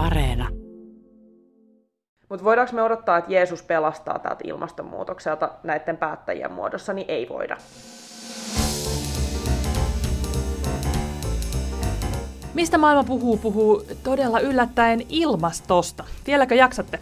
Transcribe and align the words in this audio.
Areena. 0.00 0.48
Mutta 2.28 2.44
voidaanko 2.44 2.72
me 2.74 2.82
odottaa, 2.82 3.18
että 3.18 3.32
Jeesus 3.32 3.62
pelastaa 3.62 4.18
täältä 4.18 4.40
ilmastonmuutokselta 4.44 5.50
näiden 5.62 5.96
päättäjien 5.96 6.52
muodossa, 6.52 6.92
niin 6.92 7.04
ei 7.08 7.28
voida. 7.28 7.56
Mistä 12.54 12.78
maailma 12.78 13.04
puhuu, 13.04 13.36
puhuu 13.36 13.82
todella 14.02 14.40
yllättäen 14.40 15.00
ilmastosta. 15.08 16.04
Vieläkö 16.26 16.54
jaksatte? 16.54 16.98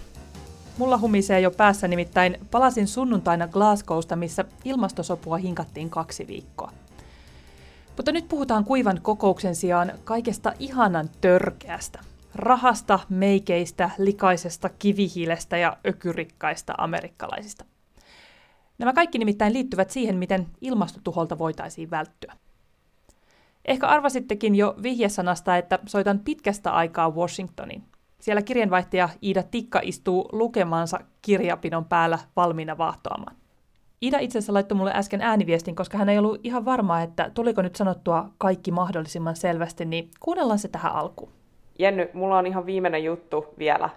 Mulla 0.79 0.99
humisee 0.99 1.41
jo 1.41 1.51
päässä 1.51 1.89
nimittäin 1.89 2.39
palasin 2.51 2.89
sunnuntaina 2.89 3.49
Glasgowsta, 3.49 4.17
missä 4.17 4.45
ilmastosopua 4.65 5.37
hinkattiin 5.37 5.91
kaksi 5.91 6.27
viikkoa. 6.27 6.73
Mutta 7.96 8.12
nyt 8.12 8.29
puhutaan 8.29 8.65
kuivan 8.65 8.99
kokouksen 9.03 9.57
sijaan 9.57 9.93
kaikesta 10.05 10.53
ihanan 10.59 11.09
törkeästä. 11.21 11.99
Rahasta, 12.39 12.98
meikeistä, 13.09 13.91
likaisesta 13.98 14.69
kivihiilestä 14.69 15.56
ja 15.56 15.77
ökyrikkaista 15.87 16.74
amerikkalaisista. 16.79 17.65
Nämä 18.79 18.92
kaikki 18.92 19.19
nimittäin 19.19 19.52
liittyvät 19.52 19.91
siihen, 19.91 20.16
miten 20.19 20.46
ilmastotuholta 20.60 21.38
voitaisiin 21.38 21.91
välttyä. 21.91 22.32
Ehkä 23.65 23.87
arvasittekin 23.87 24.55
jo 24.55 24.74
vihjesanasta, 24.82 25.56
että 25.56 25.79
soitan 25.87 26.19
pitkästä 26.19 26.73
aikaa 26.73 27.10
Washingtoniin. 27.10 27.84
Siellä 28.20 28.43
kirjanvaihtaja 28.43 29.09
Iida 29.23 29.43
Tikka 29.43 29.80
istuu 29.82 30.29
lukemansa 30.32 31.01
kirjapinon 31.23 31.84
päällä 31.84 32.18
valmiina 32.37 32.79
vahtoamaan. 32.79 33.37
Ida 34.01 34.18
itse 34.18 34.38
asiassa 34.38 34.52
laittoi 34.52 34.79
mulle 34.79 34.93
äsken 34.95 35.20
ääniviestin, 35.20 35.77
koska 35.77 35.98
hän 35.98 36.09
ei 36.09 36.18
ollut 36.18 36.41
ihan 36.43 36.65
varma, 36.65 37.01
että 37.01 37.30
tuliko 37.34 37.62
nyt 37.62 37.77
sanottua 37.77 38.30
kaikki 38.38 38.70
mahdollisimman 38.70 39.37
selvästi, 39.37 39.84
niin 39.84 40.10
kuunnellaan 40.20 40.59
se 40.59 40.68
tähän 40.68 40.93
alkuun. 40.93 41.38
Jenny, 41.78 42.10
mulla 42.12 42.38
on 42.38 42.46
ihan 42.46 42.66
viimeinen 42.66 43.05
juttu 43.05 43.46
vielä. 43.59 43.91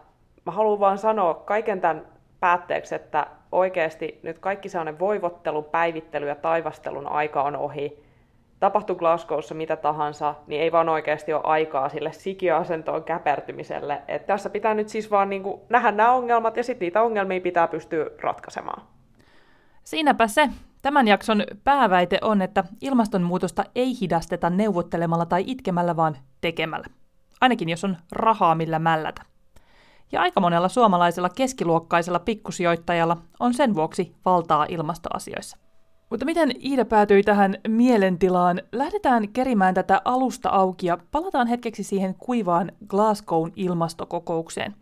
Mä 0.46 0.52
haluan 0.52 0.80
vaan 0.80 0.98
sanoa 0.98 1.34
kaiken 1.34 1.82
tämän 1.82 2.06
päätteeksi, 2.40 2.96
että 2.96 3.28
oikeasti 3.52 4.20
nyt 4.24 4.40
kaikki 4.40 4.70
sellainen 4.70 5.00
voivottelu, 5.00 5.64
päivittely 5.64 6.28
ja 6.28 6.36
taivastelun 6.36 7.08
aika 7.08 7.44
on 7.44 7.56
ohi. 7.56 8.04
Tapahtuu 8.60 8.96
Glasgowssa 8.96 9.56
mitä 9.56 9.76
tahansa, 9.76 10.36
niin 10.48 10.62
ei 10.62 10.72
vaan 10.72 10.90
oikeasti 10.90 11.34
ole 11.34 11.42
aikaa 11.44 11.90
sille 11.90 12.12
sikiöasentoon 12.12 13.04
käpertymiselle. 13.04 14.02
Et 14.08 14.26
tässä 14.26 14.50
pitää 14.50 14.74
nyt 14.74 14.90
siis 14.90 15.12
vaan 15.12 15.30
niin 15.30 15.44
nähdä 15.70 15.92
nämä 15.92 16.12
ongelmat 16.12 16.58
ja 16.58 16.64
sitten 16.64 16.86
niitä 16.86 17.02
ongelmia 17.02 17.42
pitää 17.42 17.68
pystyä 17.68 18.06
ratkaisemaan. 18.22 18.84
Siinäpä 19.84 20.28
se. 20.28 20.50
Tämän 20.82 21.08
jakson 21.08 21.44
pääväite 21.64 22.18
on, 22.22 22.42
että 22.42 22.64
ilmastonmuutosta 22.82 23.64
ei 23.76 23.94
hidasteta 24.02 24.50
neuvottelemalla 24.50 25.26
tai 25.26 25.44
itkemällä, 25.48 25.96
vaan 25.96 26.18
tekemällä. 26.42 27.01
Ainakin 27.42 27.70
jos 27.70 27.84
on 27.84 27.98
rahaa 28.12 28.56
millä 28.56 28.80
mällätä. 28.80 29.22
Ja 30.12 30.22
aika 30.22 30.40
monella 30.40 30.70
suomalaisella 30.70 31.30
keskiluokkaisella 31.30 32.20
pikkusijoittajalla 32.20 33.18
on 33.40 33.54
sen 33.54 33.76
vuoksi 33.76 34.16
valtaa 34.26 34.66
ilmastoasioissa. 34.70 35.58
Mutta 36.10 36.26
miten 36.26 36.52
Iida 36.66 36.86
päätyi 36.86 37.24
tähän 37.24 37.56
mielentilaan? 37.68 38.62
Lähdetään 38.72 39.30
kerimään 39.30 39.74
tätä 39.74 40.02
alusta 40.06 40.50
auki 40.50 40.88
ja 40.88 40.98
palataan 41.12 41.48
hetkeksi 41.48 41.84
siihen 41.84 42.16
kuivaan 42.16 42.72
Glasgown 42.88 43.52
ilmastokokoukseen. 43.56 44.76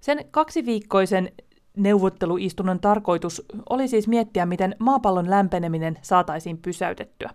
Sen 0.00 0.24
kaksiviikkoisen 0.30 1.32
neuvotteluistunnon 1.76 2.80
tarkoitus 2.80 3.42
oli 3.70 3.88
siis 3.88 4.08
miettiä, 4.08 4.46
miten 4.46 4.76
maapallon 4.78 5.30
lämpeneminen 5.30 5.98
saataisiin 6.02 6.58
pysäytettyä. 6.58 7.30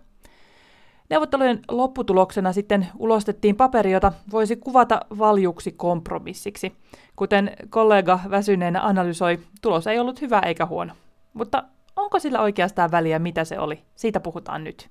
Neuvottelujen 1.10 1.60
lopputuloksena 1.70 2.52
sitten 2.52 2.88
ulostettiin 2.98 3.56
paperi, 3.56 3.92
jota 3.92 4.12
voisi 4.32 4.56
kuvata 4.56 5.00
valjuksi 5.18 5.72
kompromissiksi. 5.72 6.72
Kuten 7.16 7.52
kollega 7.70 8.20
väsyneenä 8.30 8.80
analysoi, 8.82 9.38
tulos 9.62 9.86
ei 9.86 9.98
ollut 9.98 10.20
hyvä 10.20 10.40
eikä 10.40 10.66
huono. 10.66 10.94
Mutta 11.34 11.64
onko 11.96 12.18
sillä 12.18 12.40
oikeastaan 12.40 12.90
väliä, 12.90 13.18
mitä 13.18 13.44
se 13.44 13.58
oli? 13.58 13.82
Siitä 13.94 14.20
puhutaan 14.20 14.64
nyt. 14.64 14.88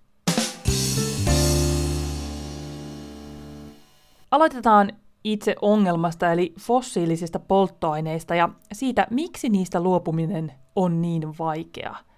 Aloitetaan 4.31 4.91
itse 5.23 5.55
ongelmasta 5.61 6.31
eli 6.31 6.53
fossiilisista 6.59 7.39
polttoaineista 7.39 8.35
ja 8.35 8.49
siitä, 8.73 9.07
miksi 9.09 9.49
niistä 9.49 9.81
luopuminen 9.81 10.51
on 10.75 11.01
niin 11.01 11.23
vaikeaa. 11.39 12.08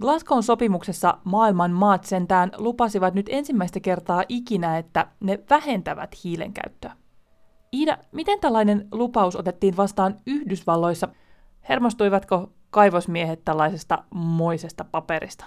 Glasgown 0.00 0.42
sopimuksessa 0.42 1.18
maailman 1.24 1.70
maat 1.70 2.04
sentään 2.04 2.50
lupasivat 2.58 3.14
nyt 3.14 3.26
ensimmäistä 3.28 3.80
kertaa 3.80 4.24
ikinä, 4.28 4.78
että 4.78 5.06
ne 5.20 5.38
vähentävät 5.50 6.24
hiilen 6.24 6.52
käyttöä. 6.52 6.92
Iida, 7.72 7.98
miten 8.12 8.40
tällainen 8.40 8.88
lupaus 8.92 9.36
otettiin 9.36 9.76
vastaan 9.76 10.16
Yhdysvalloissa? 10.26 11.08
Hermostuivatko 11.68 12.52
kaivosmiehet 12.70 13.44
tällaisesta 13.44 14.04
moisesta 14.14 14.84
paperista? 14.84 15.44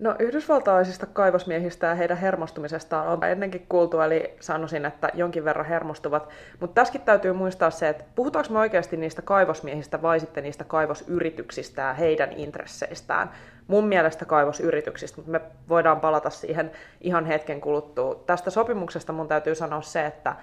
No 0.00 0.14
yhdysvaltalaisista 0.18 1.06
kaivosmiehistä 1.06 1.86
ja 1.86 1.94
heidän 1.94 2.16
hermostumisestaan 2.16 3.08
on 3.08 3.24
ennenkin 3.24 3.66
kuultu, 3.68 4.00
eli 4.00 4.34
sanoisin, 4.40 4.84
että 4.84 5.08
jonkin 5.14 5.44
verran 5.44 5.66
hermostuvat. 5.66 6.28
Mutta 6.60 6.74
tässäkin 6.74 7.00
täytyy 7.00 7.32
muistaa 7.32 7.70
se, 7.70 7.88
että 7.88 8.04
puhutaanko 8.14 8.52
me 8.52 8.58
oikeasti 8.58 8.96
niistä 8.96 9.22
kaivosmiehistä 9.22 10.02
vai 10.02 10.20
sitten 10.20 10.44
niistä 10.44 10.64
kaivosyrityksistä 10.64 11.82
ja 11.82 11.92
heidän 11.94 12.32
intresseistään. 12.32 13.30
Mun 13.66 13.88
mielestä 13.88 14.24
kaivosyrityksistä, 14.24 15.16
mutta 15.16 15.32
me 15.32 15.40
voidaan 15.68 16.00
palata 16.00 16.30
siihen 16.30 16.70
ihan 17.00 17.26
hetken 17.26 17.60
kuluttua. 17.60 18.22
Tästä 18.26 18.50
sopimuksesta 18.50 19.12
mun 19.12 19.28
täytyy 19.28 19.54
sanoa 19.54 19.82
se, 19.82 20.06
että 20.06 20.36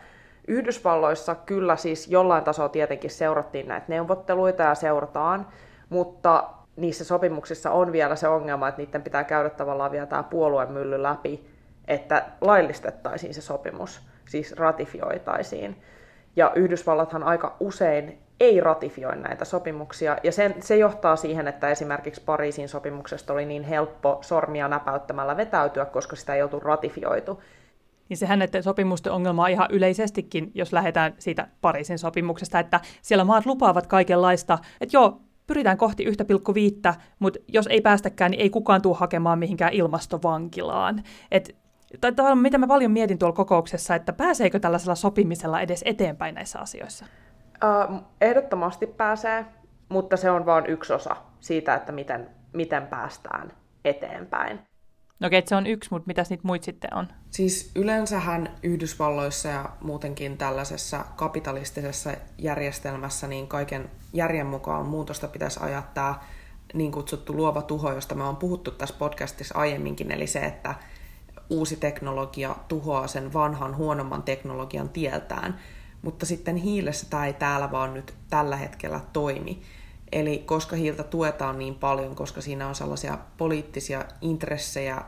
Yhdysvalloissa 0.48 1.36
kyllä 1.36 1.76
siis 1.76 2.08
jollain 2.08 2.44
tasolla 2.44 2.70
tietenkin 2.70 3.10
seurattiin 3.10 3.68
näitä 3.68 3.86
neuvotteluita 3.88 4.64
ja 4.64 4.76
seurataan, 4.76 5.48
mutta 5.90 6.50
niissä 6.78 7.04
sopimuksissa 7.04 7.72
on 7.72 7.92
vielä 7.92 8.16
se 8.16 8.28
ongelma, 8.28 8.68
että 8.68 8.82
niiden 8.82 9.04
pitää 9.04 9.24
käydä 9.24 9.50
tavallaan 9.50 9.92
vielä 9.92 10.06
tämä 10.06 10.24
puoluemylly 10.24 11.04
läpi, 11.04 11.50
että 11.88 12.26
laillistettaisiin 12.42 13.34
se 13.34 13.42
sopimus, 13.42 14.02
siis 14.30 14.54
ratifioitaisiin. 14.54 15.82
Ja 16.36 16.52
Yhdysvallathan 16.56 17.24
aika 17.24 17.56
usein 17.60 18.18
ei 18.40 18.62
ratifioi 18.62 19.16
näitä 19.16 19.46
sopimuksia, 19.46 20.18
ja 20.24 20.32
sen, 20.32 20.56
se 20.60 20.78
johtaa 20.78 21.16
siihen, 21.16 21.48
että 21.48 21.70
esimerkiksi 21.70 22.22
Pariisin 22.26 22.70
sopimuksesta 22.70 23.34
oli 23.34 23.46
niin 23.46 23.64
helppo 23.64 24.18
sormia 24.22 24.68
näpäyttämällä 24.68 25.38
vetäytyä, 25.38 25.86
koska 25.86 26.16
sitä 26.16 26.36
ei 26.36 26.42
oltu 26.42 26.60
ratifioitu. 26.60 27.42
Niin 28.10 28.18
sehän 28.18 28.40
näiden 28.40 28.64
sopimusten 28.64 29.14
ongelma 29.14 29.44
on 29.44 29.50
ihan 29.50 29.68
yleisestikin, 29.72 30.52
jos 30.54 30.74
lähdetään 30.74 31.16
siitä 31.20 31.48
Pariisin 31.62 32.00
sopimuksesta, 32.00 32.60
että 32.60 32.80
siellä 33.02 33.24
maat 33.24 33.46
lupaavat 33.46 33.88
kaikenlaista, 33.88 34.58
että 34.82 34.98
joo, 34.98 35.22
pyritään 35.48 35.78
kohti 35.78 36.06
1,5, 36.06 36.94
mutta 37.20 37.40
jos 37.48 37.68
ei 37.68 37.82
päästäkään, 37.82 38.32
niin 38.32 38.42
ei 38.42 38.50
kukaan 38.50 38.82
tule 38.82 38.98
hakemaan 38.98 39.40
mihinkään 39.40 39.74
ilmastovankilaan. 39.74 41.04
Et, 41.32 41.56
tai 42.02 42.36
mitä 42.36 42.58
mä 42.58 42.68
paljon 42.68 42.92
mietin 42.92 43.18
tuolla 43.18 43.36
kokouksessa, 43.36 43.96
että 43.96 44.14
pääseekö 44.14 44.60
tällaisella 44.60 44.96
sopimisella 44.96 45.62
edes 45.62 45.82
eteenpäin 45.86 46.36
näissä 46.36 46.60
asioissa? 46.60 47.06
Uh, 47.90 48.02
ehdottomasti 48.22 48.88
pääsee, 48.88 49.46
mutta 49.90 50.18
se 50.18 50.32
on 50.32 50.46
vain 50.46 50.66
yksi 50.66 50.94
osa 50.94 51.16
siitä, 51.40 51.76
että 51.76 51.92
miten, 51.92 52.30
miten 52.54 52.88
päästään 52.88 53.52
eteenpäin. 53.86 54.60
No 55.20 55.28
okei, 55.28 55.44
se 55.46 55.56
on 55.56 55.68
yksi, 55.68 55.90
mutta 55.92 56.08
mitäs 56.08 56.30
niitä 56.30 56.48
muita 56.48 56.66
sitten 56.66 56.94
on? 56.94 57.08
Siis 57.30 57.72
yleensähän 57.76 58.56
Yhdysvalloissa 58.64 59.50
ja 59.50 59.70
muutenkin 59.82 60.38
tällaisessa 60.38 61.06
kapitalistisessa 61.16 62.14
järjestelmässä 62.38 63.28
niin 63.28 63.48
kaiken 63.48 63.90
järjen 64.14 64.48
mukaan 64.48 64.86
muutosta 64.86 65.28
pitäisi 65.28 65.60
ajattaa 65.64 66.26
niin 66.74 66.92
kutsuttu 66.92 67.36
luova 67.36 67.62
tuho, 67.62 67.94
josta 67.94 68.16
me 68.16 68.24
on 68.24 68.36
puhuttu 68.36 68.72
tässä 68.72 68.96
podcastissa 69.00 69.58
aiemminkin, 69.58 70.12
eli 70.12 70.28
se, 70.28 70.40
että 70.40 70.76
uusi 71.50 71.76
teknologia 71.76 72.56
tuhoaa 72.68 73.08
sen 73.08 73.34
vanhan 73.34 73.78
huonomman 73.78 74.24
teknologian 74.24 74.90
tieltään. 74.90 75.60
Mutta 76.02 76.26
sitten 76.26 76.56
hiilessä 76.56 77.08
tämä 77.10 77.26
ei 77.26 77.34
täällä 77.34 77.72
vaan 77.72 77.94
nyt 77.94 78.14
tällä 78.30 78.56
hetkellä 78.56 79.00
toimi. 79.14 79.62
Eli 80.12 80.38
koska 80.46 80.76
hiiltä 80.76 81.04
tuetaan 81.04 81.60
niin 81.60 81.76
paljon, 81.76 82.16
koska 82.16 82.42
siinä 82.42 82.68
on 82.68 82.76
sellaisia 82.76 83.18
poliittisia 83.38 84.06
intressejä, 84.22 85.02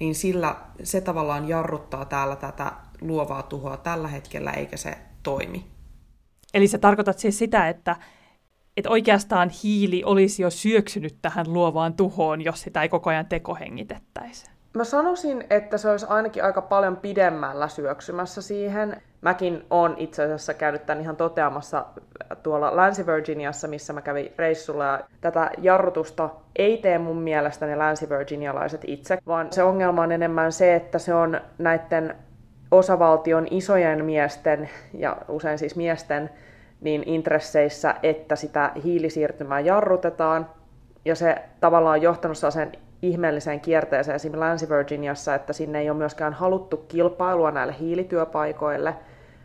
niin 0.00 0.14
sillä 0.14 0.56
se 0.82 1.00
tavallaan 1.00 1.48
jarruttaa 1.48 2.04
täällä 2.04 2.36
tätä 2.36 2.72
luovaa 3.00 3.42
tuhoa 3.42 3.76
tällä 3.76 4.08
hetkellä, 4.08 4.50
eikä 4.50 4.76
se 4.76 4.98
toimi. 5.22 5.66
Eli 6.54 6.68
sä 6.68 6.78
tarkoitat 6.78 7.18
siis 7.18 7.38
sitä, 7.38 7.68
että, 7.68 7.96
että 8.76 8.90
oikeastaan 8.90 9.50
hiili 9.62 10.04
olisi 10.04 10.42
jo 10.42 10.50
syöksynyt 10.50 11.18
tähän 11.22 11.52
luovaan 11.52 11.94
tuhoon, 11.94 12.42
jos 12.42 12.60
sitä 12.60 12.82
ei 12.82 12.88
koko 12.88 13.10
ajan 13.10 13.26
tekohengitettäisi? 13.26 14.46
Mä 14.74 14.84
sanoisin, 14.84 15.44
että 15.50 15.78
se 15.78 15.90
olisi 15.90 16.06
ainakin 16.08 16.44
aika 16.44 16.62
paljon 16.62 16.96
pidemmällä 16.96 17.68
syöksymässä 17.68 18.42
siihen. 18.42 19.02
Mäkin 19.22 19.66
olen 19.70 19.94
itse 19.96 20.22
asiassa 20.22 20.54
käynyt 20.54 20.86
tämän 20.86 21.02
ihan 21.02 21.16
toteamassa 21.16 21.84
tuolla 22.42 22.76
Länsi-Virginiassa, 22.76 23.68
missä 23.68 23.92
mä 23.92 24.02
kävin 24.02 24.32
reissulla. 24.38 24.84
Ja 24.84 25.00
tätä 25.20 25.50
jarrutusta 25.58 26.30
ei 26.56 26.78
tee 26.78 26.98
mun 26.98 27.16
mielestä 27.16 27.66
ne 27.66 27.78
länsi-virginialaiset 27.78 28.80
itse, 28.86 29.18
vaan 29.26 29.52
se 29.52 29.62
ongelma 29.62 30.02
on 30.02 30.12
enemmän 30.12 30.52
se, 30.52 30.74
että 30.74 30.98
se 30.98 31.14
on 31.14 31.40
näiden 31.58 32.16
osavaltion 32.70 33.46
isojen 33.50 34.04
miesten, 34.04 34.70
ja 34.94 35.16
usein 35.28 35.58
siis 35.58 35.76
miesten, 35.76 36.30
niin 36.80 37.02
intresseissä, 37.06 37.94
että 38.02 38.36
sitä 38.36 38.72
hiilisiirtymää 38.84 39.60
jarrutetaan. 39.60 40.46
Ja 41.04 41.14
se 41.14 41.36
tavallaan 41.60 41.98
on 41.98 42.02
johtanut 42.02 42.36
sen 42.36 42.72
ihmeelliseen 43.02 43.60
kierteeseen 43.60 44.16
esimerkiksi 44.16 44.40
Länsi-Virginiassa, 44.40 45.34
että 45.34 45.52
sinne 45.52 45.80
ei 45.80 45.90
ole 45.90 45.98
myöskään 45.98 46.32
haluttu 46.32 46.76
kilpailua 46.76 47.50
näille 47.50 47.74
hiilityöpaikoille, 47.80 48.94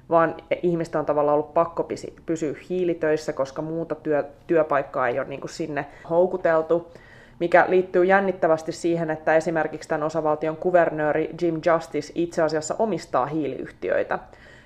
vaan 0.10 0.36
ihmistä 0.64 1.00
on 1.00 1.06
tavallaan 1.06 1.34
ollut 1.34 1.54
pakko 1.54 1.88
pysyä 2.26 2.54
hiilitöissä, 2.70 3.34
koska 3.34 3.62
muuta 3.62 3.96
työ, 3.96 4.24
työpaikkaa 4.48 5.08
ei 5.08 5.20
ole 5.20 5.28
niin 5.28 5.42
kuin 5.42 5.52
sinne 5.52 5.86
houkuteltu 6.10 6.92
mikä 7.40 7.66
liittyy 7.68 8.06
jännittävästi 8.06 8.72
siihen, 8.72 9.10
että 9.10 9.36
esimerkiksi 9.36 9.90
tämän 9.90 10.04
osavaltion 10.04 10.58
kuvernööri 10.58 11.30
Jim 11.42 11.62
Justice 11.66 12.12
itse 12.16 12.42
asiassa 12.42 12.76
omistaa 12.80 13.26
hiiliyhtiöitä. 13.26 14.20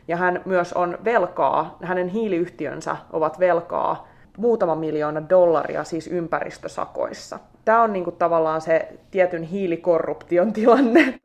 Ja 0.07 0.17
hän 0.17 0.41
myös 0.45 0.73
on 0.73 0.97
velkaa, 1.05 1.77
hänen 1.83 2.07
hiiliyhtiönsä 2.07 2.97
ovat 3.13 3.39
velkaa 3.39 4.07
muutama 4.37 4.75
miljoona 4.75 5.29
dollaria 5.29 5.83
siis 5.83 6.07
ympäristösakoissa. 6.07 7.39
Tämä 7.65 7.81
on 7.83 7.93
niinku 7.93 8.11
tavallaan 8.11 8.61
se 8.61 8.89
tietyn 9.11 9.43
hiilikorruption 9.43 10.53
tilanne. 10.53 11.19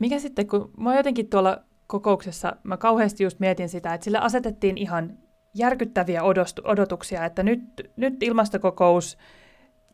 Mikä 0.00 0.18
sitten, 0.18 0.46
kun 0.46 0.70
mä 0.78 0.96
jotenkin 0.96 1.28
tuolla 1.28 1.58
kokouksessa 1.86 2.56
mä 2.62 2.76
kauheasti 2.76 3.24
just 3.24 3.40
mietin 3.40 3.68
sitä, 3.68 3.94
että 3.94 4.04
sille 4.04 4.18
asetettiin 4.18 4.78
ihan 4.78 5.18
järkyttäviä 5.54 6.22
odotuksia, 6.64 7.24
että 7.24 7.42
nyt, 7.42 7.90
nyt 7.96 8.22
ilmastokokous, 8.22 9.18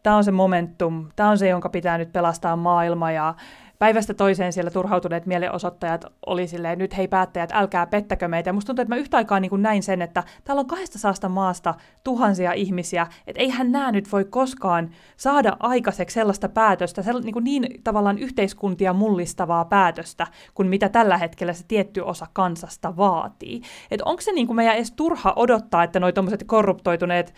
tämä 0.02 0.16
on 0.16 0.24
se 0.24 0.30
momentum, 0.30 1.08
tämä 1.16 1.30
on 1.30 1.38
se, 1.38 1.48
jonka 1.48 1.68
pitää 1.68 1.98
nyt 1.98 2.12
pelastaa 2.12 2.56
maailma 2.56 3.10
ja 3.10 3.34
päivästä 3.82 4.14
toiseen 4.14 4.52
siellä 4.52 4.70
turhautuneet 4.70 5.26
mielenosoittajat 5.26 6.04
oli 6.26 6.46
silleen, 6.46 6.78
nyt 6.78 6.96
hei 6.96 7.08
päättäjät, 7.08 7.50
älkää 7.52 7.86
pettäkö 7.86 8.28
meitä. 8.28 8.48
Ja 8.48 8.52
musta 8.52 8.66
tuntuu, 8.66 8.82
että 8.82 8.94
mä 8.94 9.00
yhtä 9.00 9.16
aikaa 9.16 9.40
niin 9.40 9.50
kuin 9.50 9.62
näin 9.62 9.82
sen, 9.82 10.02
että 10.02 10.22
täällä 10.44 10.60
on 10.60 10.66
kahdesta 10.66 10.98
saasta 10.98 11.28
maasta 11.28 11.74
tuhansia 12.04 12.52
ihmisiä, 12.52 13.06
että 13.26 13.42
eihän 13.42 13.72
nämä 13.72 13.92
nyt 13.92 14.12
voi 14.12 14.24
koskaan 14.24 14.90
saada 15.16 15.56
aikaiseksi 15.60 16.14
sellaista 16.14 16.48
päätöstä, 16.48 17.02
sell- 17.02 17.24
niin, 17.24 17.32
kuin 17.32 17.44
niin 17.44 17.82
tavallaan 17.84 18.18
yhteiskuntia 18.18 18.92
mullistavaa 18.92 19.64
päätöstä, 19.64 20.26
kuin 20.54 20.68
mitä 20.68 20.88
tällä 20.88 21.18
hetkellä 21.18 21.52
se 21.52 21.64
tietty 21.68 22.00
osa 22.00 22.26
kansasta 22.32 22.96
vaatii. 22.96 23.62
Että 23.90 24.04
onko 24.04 24.20
se 24.20 24.32
niin 24.32 24.46
kuin 24.46 24.56
meidän 24.56 24.76
edes 24.76 24.92
turha 24.92 25.32
odottaa, 25.36 25.84
että 25.84 26.00
noi 26.00 26.12
korruptoituneet 26.46 27.34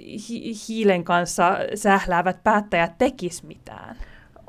hi- 0.00 0.52
hiilen 0.68 1.04
kanssa 1.04 1.58
sähläävät 1.74 2.44
päättäjät 2.44 2.98
tekis 2.98 3.42
mitään? 3.42 3.96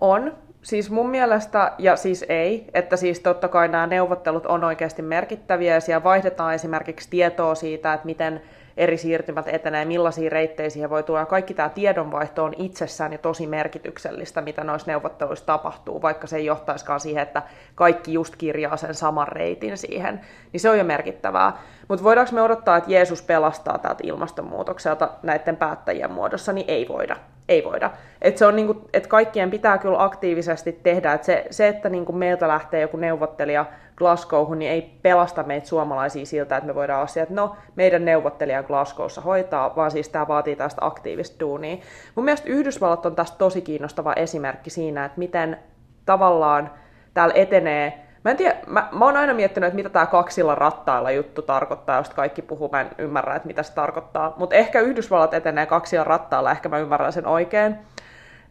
On, 0.01 0.46
Siis 0.67 0.89
mun 0.89 1.09
mielestä, 1.09 1.71
ja 1.77 1.95
siis 1.95 2.25
ei, 2.29 2.67
että 2.73 2.97
siis 2.97 3.19
totta 3.19 3.47
kai 3.47 3.67
nämä 3.67 3.87
neuvottelut 3.87 4.45
on 4.45 4.63
oikeasti 4.63 5.01
merkittäviä 5.01 5.73
ja 5.73 5.79
siellä 5.79 6.03
vaihdetaan 6.03 6.53
esimerkiksi 6.53 7.09
tietoa 7.09 7.55
siitä, 7.55 7.93
että 7.93 8.05
miten 8.05 8.41
eri 8.77 8.97
siirtymät 8.97 9.47
etenee, 9.47 9.85
millaisia 9.85 10.29
reittejä 10.29 10.69
siihen 10.69 10.89
voi 10.89 11.03
tulla. 11.03 11.25
Kaikki 11.25 11.53
tämä 11.53 11.69
tiedonvaihto 11.69 12.43
on 12.43 12.53
itsessään 12.57 13.11
jo 13.11 13.17
tosi 13.17 13.47
merkityksellistä, 13.47 14.41
mitä 14.41 14.63
noissa 14.63 14.91
neuvotteluissa 14.91 15.45
tapahtuu, 15.45 16.01
vaikka 16.01 16.27
se 16.27 16.37
ei 16.37 16.45
johtaiskaan 16.45 16.99
siihen, 16.99 17.23
että 17.23 17.41
kaikki 17.75 18.13
just 18.13 18.35
kirjaa 18.35 18.77
sen 18.77 18.95
saman 18.95 19.27
reitin 19.27 19.77
siihen. 19.77 20.21
Niin 20.53 20.61
se 20.61 20.69
on 20.69 20.77
jo 20.77 20.83
merkittävää. 20.83 21.57
Mutta 21.87 22.03
voidaanko 22.03 22.31
me 22.33 22.41
odottaa, 22.41 22.77
että 22.77 22.91
Jeesus 22.91 23.21
pelastaa 23.21 23.77
täältä 23.77 24.03
ilmastonmuutokselta 24.03 25.09
näiden 25.23 25.57
päättäjien 25.57 26.11
muodossa, 26.11 26.53
niin 26.53 26.65
ei 26.69 26.87
voida. 26.87 27.15
Ei 27.49 27.63
voida. 27.63 27.91
Et 28.21 28.37
se 28.37 28.45
on 28.45 28.55
niinku, 28.55 28.89
et 28.93 29.07
kaikkien 29.07 29.51
pitää 29.51 29.77
kyllä 29.77 30.03
aktiivisesti 30.03 30.79
tehdä. 30.83 31.13
Et 31.13 31.23
se, 31.23 31.45
se, 31.49 31.67
että 31.67 31.89
niinku 31.89 32.11
meiltä 32.11 32.47
lähtee 32.47 32.81
joku 32.81 32.97
neuvottelija 32.97 33.65
Glasgowhun, 33.95 34.59
niin 34.59 34.71
ei 34.71 34.81
pelasta 35.01 35.43
meitä 35.43 35.67
suomalaisia 35.67 36.25
siltä, 36.25 36.57
että 36.57 36.67
me 36.67 36.75
voidaan 36.75 37.03
asiaa, 37.03 37.23
että 37.23 37.35
no, 37.35 37.55
meidän 37.75 38.05
neuvottelija 38.05 38.63
Glasgowssa 38.63 39.21
hoitaa, 39.21 39.75
vaan 39.75 39.91
siis 39.91 40.09
tämä 40.09 40.27
vaatii 40.27 40.55
tästä 40.55 40.85
aktiivista 40.85 41.39
duunia. 41.39 41.77
Mun 42.15 42.25
mielestä 42.25 42.49
Yhdysvallat 42.49 43.05
on 43.05 43.15
tästä 43.15 43.37
tosi 43.37 43.61
kiinnostava 43.61 44.13
esimerkki 44.13 44.69
siinä, 44.69 45.05
että 45.05 45.19
miten 45.19 45.59
tavallaan 46.05 46.71
täällä 47.13 47.33
etenee 47.35 48.06
Mä 48.27 48.31
en 48.31 48.37
tiedä, 48.37 48.57
mä, 48.67 48.89
mä 48.91 49.05
oon 49.05 49.17
aina 49.17 49.33
miettinyt, 49.33 49.67
että 49.67 49.75
mitä 49.75 49.89
tämä 49.89 50.05
kaksilla 50.05 50.55
rattailla 50.55 51.11
juttu 51.11 51.41
tarkoittaa, 51.41 51.97
josta 51.97 52.15
kaikki 52.15 52.41
puhuu, 52.41 52.69
mä 52.69 52.81
en 52.81 52.89
ymmärrä, 52.97 53.35
että 53.35 53.47
mitä 53.47 53.63
se 53.63 53.73
tarkoittaa. 53.73 54.33
Mutta 54.37 54.55
ehkä 54.55 54.79
Yhdysvallat 54.79 55.33
etenee 55.33 55.65
kaksilla 55.65 56.03
rattailla, 56.03 56.51
ehkä 56.51 56.69
mä 56.69 56.79
ymmärrän 56.79 57.13
sen 57.13 57.27
oikein. 57.27 57.75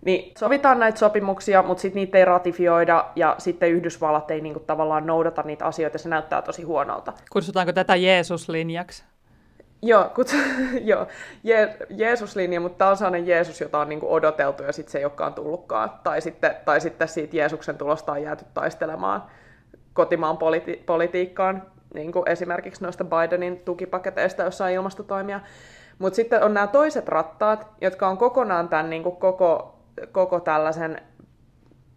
Niin 0.05 0.33
sovitaan 0.39 0.79
näitä 0.81 0.99
sopimuksia, 0.99 1.63
mutta 1.63 1.81
sitten 1.81 2.01
niitä 2.01 2.19
ei 2.19 2.25
ratifioida 2.25 3.05
ja 3.17 3.35
sitten 3.39 3.71
Yhdysvallat 3.71 4.31
ei 4.31 4.41
niinku 4.41 4.61
tavallaan 4.61 5.07
noudata 5.07 5.43
niitä 5.43 5.65
asioita, 5.65 5.99
se 5.99 6.09
näyttää 6.09 6.43
tosi 6.43 6.63
huonolta. 6.63 7.13
Kutsutaanko 7.33 7.73
tätä 7.73 7.97
Jeesus-linjaksi? 7.97 9.05
Joo, 9.83 10.11
kut, 10.15 10.29
joo 10.91 11.07
Je, 11.45 11.77
Jeesus-linja, 11.91 12.61
mutta 12.61 12.79
tämä 12.79 12.91
on 12.91 12.97
sellainen 12.97 13.27
Jeesus, 13.27 13.61
jota 13.61 13.79
on 13.79 13.89
niinku 13.89 14.13
odoteltu 14.13 14.63
ja 14.63 14.73
sitten 14.73 14.93
se 14.93 14.99
ei 14.99 15.05
olekaan 15.05 15.35
tullutkaan. 15.35 15.93
Tai 16.03 16.21
sitten, 16.21 16.57
tai 16.65 16.81
sitten 16.81 17.09
siitä 17.09 17.37
Jeesuksen 17.37 17.79
tulosta 17.79 18.13
on 18.13 18.23
jääty 18.23 18.45
taistelemaan 18.55 19.23
kotimaan 19.97 20.39
politi- 20.39 20.83
politiikkaan, 20.87 21.63
niin 21.95 22.13
kuin 22.13 22.29
esimerkiksi 22.29 22.85
noista 22.85 23.05
Bidenin 23.05 23.61
tukipaketeista, 23.65 24.43
jossa 24.43 24.65
on 24.65 24.71
ilmastotoimia. 24.71 25.41
Mutta 25.99 26.17
sitten 26.17 26.43
on 26.43 26.55
nämä 26.55 26.67
toiset 26.67 27.09
rattaat, 27.09 27.69
jotka 27.81 28.09
on 28.09 28.19
kokonaan 28.19 28.69
tämän 28.69 28.91
niin 28.91 29.03
kuin 29.03 29.17
koko, 29.17 29.79
koko 30.13 30.41
tällaisen 30.41 31.03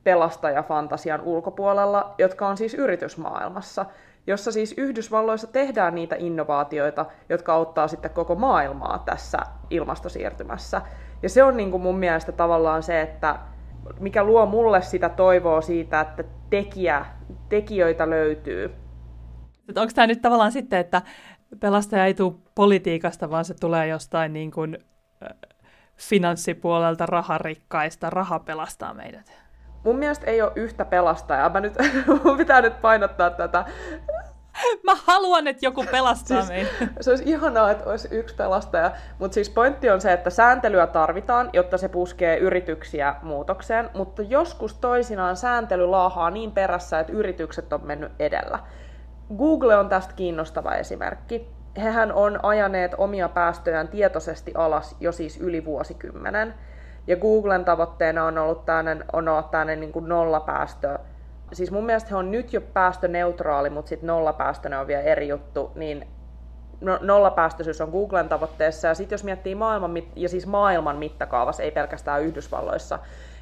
pelastajafantasian 0.04 1.22
ulkopuolella, 1.22 2.16
jotka 2.18 2.48
on 2.48 2.58
siis 2.58 2.74
yritysmaailmassa, 2.74 3.86
jossa 4.28 4.52
siis 4.52 4.74
Yhdysvalloissa 4.78 5.48
tehdään 5.48 5.96
niitä 5.96 6.16
innovaatioita, 6.20 7.06
jotka 7.30 7.54
auttaa 7.54 7.88
sitten 7.88 8.12
koko 8.12 8.36
maailmaa 8.36 9.04
tässä 9.06 9.38
ilmastosiirtymässä. 9.70 10.82
Ja 11.24 11.30
se 11.30 11.44
on 11.44 11.58
niin 11.58 11.72
kuin 11.72 11.84
mun 11.84 12.00
mielestä 12.00 12.32
tavallaan 12.32 12.84
se, 12.84 13.02
että 13.02 13.36
mikä 14.00 14.24
luo 14.24 14.46
mulle 14.46 14.82
sitä 14.82 15.10
toivoa 15.10 15.62
siitä, 15.62 16.02
että 16.02 16.24
tekijä, 16.50 17.06
tekijöitä 17.50 18.10
löytyy. 18.10 18.76
Onko 19.76 19.92
tämä 19.96 20.08
nyt 20.08 20.22
tavallaan 20.22 20.52
sitten, 20.52 20.80
että 20.80 21.02
pelastaja 21.60 22.06
ei 22.06 22.14
tule 22.14 22.34
politiikasta, 22.56 23.30
vaan 23.30 23.46
se 23.46 23.54
tulee 23.54 23.88
jostain 23.88 24.34
niin 24.34 24.52
kuin, 24.52 24.78
finanssipuolelta 26.00 27.06
raharikkaista, 27.06 28.10
raha 28.10 28.40
pelastaa 28.40 28.94
meidät? 28.94 29.32
Mun 29.84 29.96
mielestä 29.96 30.26
ei 30.26 30.42
ole 30.42 30.52
yhtä 30.56 30.86
pelastajaa. 30.86 31.50
Mä 31.50 31.60
nyt, 31.60 31.74
mun 32.24 32.38
pitää 32.38 32.62
nyt 32.62 32.82
painottaa 32.82 33.30
tätä 33.30 33.66
Mä 34.88 34.96
haluan, 35.04 35.48
että 35.48 35.66
joku 35.66 35.86
pelastaa 35.92 36.42
siis, 36.42 36.50
meitä. 36.50 36.94
Se 37.02 37.10
olisi 37.10 37.24
ihanaa, 37.30 37.72
että 37.72 37.90
olisi 37.90 38.08
yksi 38.12 38.36
pelastaja. 38.36 38.92
Mutta 39.20 39.36
siis 39.36 39.50
pointti 39.50 39.90
on 39.90 40.02
se, 40.02 40.14
että 40.14 40.30
sääntelyä 40.30 40.88
tarvitaan, 40.88 41.50
jotta 41.54 41.78
se 41.78 41.90
puskee 41.90 42.38
yrityksiä 42.38 43.16
muutokseen. 43.22 43.90
Mutta 43.94 44.22
joskus 44.22 44.74
toisinaan 44.74 45.38
sääntely 45.38 45.86
laahaa 45.86 46.30
niin 46.30 46.52
perässä, 46.52 47.00
että 47.00 47.14
yritykset 47.14 47.74
on 47.74 47.82
mennyt 47.84 48.12
edellä. 48.20 48.60
Google 49.38 49.76
on 49.76 49.90
tästä 49.90 50.14
kiinnostava 50.14 50.76
esimerkki. 50.76 51.48
Hehän 51.78 52.12
on 52.12 52.40
ajaneet 52.44 52.96
omia 52.98 53.30
päästöjään 53.30 53.88
tietoisesti 53.88 54.52
alas 54.56 54.96
jo 55.00 55.12
siis 55.12 55.38
yli 55.38 55.66
vuosikymmenen. 55.66 56.54
Ja 57.08 57.16
Googlen 57.16 57.66
tavoitteena 57.66 58.26
on 58.26 58.38
ollut 58.38 58.66
tämmöinen, 58.66 59.06
on 59.14 59.28
olla 59.28 59.44
tämmöinen 59.44 59.80
niin 59.80 59.92
kuin 59.92 60.10
nollapäästö 60.10 61.00
siis 61.54 61.72
mun 61.72 61.86
mielestä 61.86 62.10
he 62.10 62.16
on 62.16 62.32
nyt 62.32 62.54
jo 62.54 62.62
päästöneutraali, 62.62 63.70
mutta 63.70 63.90
sitten 63.90 64.08
nollapäästöinen 64.08 64.80
on 64.80 64.88
vielä 64.88 65.04
eri 65.04 65.28
juttu, 65.28 65.72
niin 65.76 66.08
no, 66.82 67.00
nollapäästöisyys 67.02 67.82
on 67.82 67.90
Googlen 67.90 68.30
tavoitteessa, 68.30 68.88
ja 68.88 68.94
sitten 68.94 69.14
jos 69.14 69.24
miettii 69.24 69.56
maailman, 69.56 70.04
ja 70.16 70.30
siis 70.30 70.48
maailman 70.48 70.98
mittakaavassa, 70.98 71.64
ei 71.64 71.72
pelkästään 71.72 72.24
Yhdysvalloissa, 72.24 73.00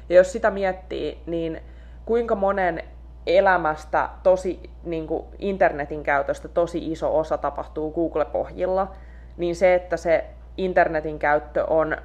ja 0.08 0.16
jos 0.16 0.32
sitä 0.32 0.50
miettii, 0.50 1.22
niin 1.26 1.62
kuinka 2.04 2.34
monen 2.34 2.82
elämästä 3.26 4.08
tosi 4.22 4.70
niin 4.84 5.06
kuin 5.06 5.24
internetin 5.38 6.02
käytöstä 6.02 6.48
tosi 6.48 6.92
iso 6.92 7.18
osa 7.18 7.38
tapahtuu 7.38 7.92
Google-pohjilla, 7.92 8.92
niin 9.36 9.56
se, 9.56 9.74
että 9.74 9.96
se 9.96 10.24
internetin 10.56 11.18
käyttö 11.18 11.64
on 11.64 11.96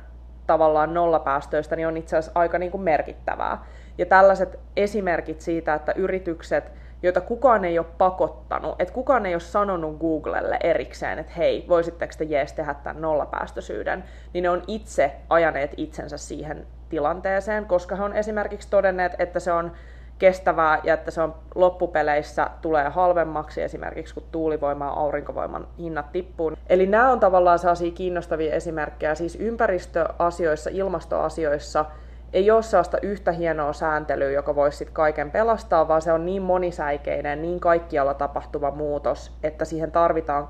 tavallaan 0.47 0.93
nollapäästöistä, 0.93 1.75
niin 1.75 1.87
on 1.87 1.97
itse 1.97 2.17
asiassa 2.17 2.39
aika 2.39 2.57
niin 2.57 2.71
kuin 2.71 2.81
merkittävää. 2.81 3.65
Ja 3.97 4.05
tällaiset 4.05 4.59
esimerkit 4.75 5.41
siitä, 5.41 5.73
että 5.73 5.93
yritykset, 5.95 6.71
joita 7.03 7.21
kukaan 7.21 7.65
ei 7.65 7.79
ole 7.79 7.87
pakottanut, 7.97 8.75
että 8.81 8.93
kukaan 8.93 9.25
ei 9.25 9.33
ole 9.33 9.39
sanonut 9.39 9.99
Googlelle 9.99 10.57
erikseen, 10.63 11.19
että 11.19 11.33
hei, 11.37 11.65
voisitteko 11.69 12.13
te 12.17 12.23
jees 12.23 12.53
tehdä 12.53 12.73
tämän 12.73 13.01
nollapäästöisyyden, 13.01 14.03
niin 14.33 14.41
ne 14.41 14.49
on 14.49 14.63
itse 14.67 15.11
ajaneet 15.29 15.73
itsensä 15.77 16.17
siihen 16.17 16.67
tilanteeseen, 16.89 17.65
koska 17.65 17.95
he 17.95 18.03
on 18.03 18.13
esimerkiksi 18.13 18.69
todenneet, 18.69 19.15
että 19.19 19.39
se 19.39 19.51
on 19.51 19.71
kestävää 20.19 20.79
ja 20.83 20.93
että 20.93 21.11
se 21.11 21.21
on 21.21 21.35
loppupeleissä 21.55 22.49
tulee 22.61 22.89
halvemmaksi 22.89 23.61
esimerkiksi 23.61 24.13
kun 24.13 24.23
tuulivoima 24.31 24.85
ja 24.85 24.91
aurinkovoiman 24.91 25.67
hinnat 25.79 26.11
tippuu. 26.11 26.53
Eli 26.69 26.87
nämä 26.87 27.11
on 27.11 27.19
tavallaan 27.19 27.59
sellaisia 27.59 27.91
kiinnostavia 27.91 28.53
esimerkkejä. 28.53 29.15
Siis 29.15 29.35
ympäristöasioissa, 29.35 30.69
ilmastoasioissa 30.73 31.85
ei 32.33 32.51
ole 32.51 32.63
sellaista 32.63 32.97
yhtä 33.01 33.31
hienoa 33.31 33.73
sääntelyä, 33.73 34.31
joka 34.31 34.55
voisi 34.55 34.77
sitten 34.77 34.93
kaiken 34.93 35.31
pelastaa, 35.31 35.87
vaan 35.87 36.01
se 36.01 36.11
on 36.13 36.25
niin 36.25 36.41
monisäikeinen, 36.41 37.41
niin 37.41 37.59
kaikkialla 37.59 38.13
tapahtuva 38.13 38.71
muutos, 38.71 39.31
että 39.43 39.65
siihen 39.65 39.91
tarvitaan 39.91 40.47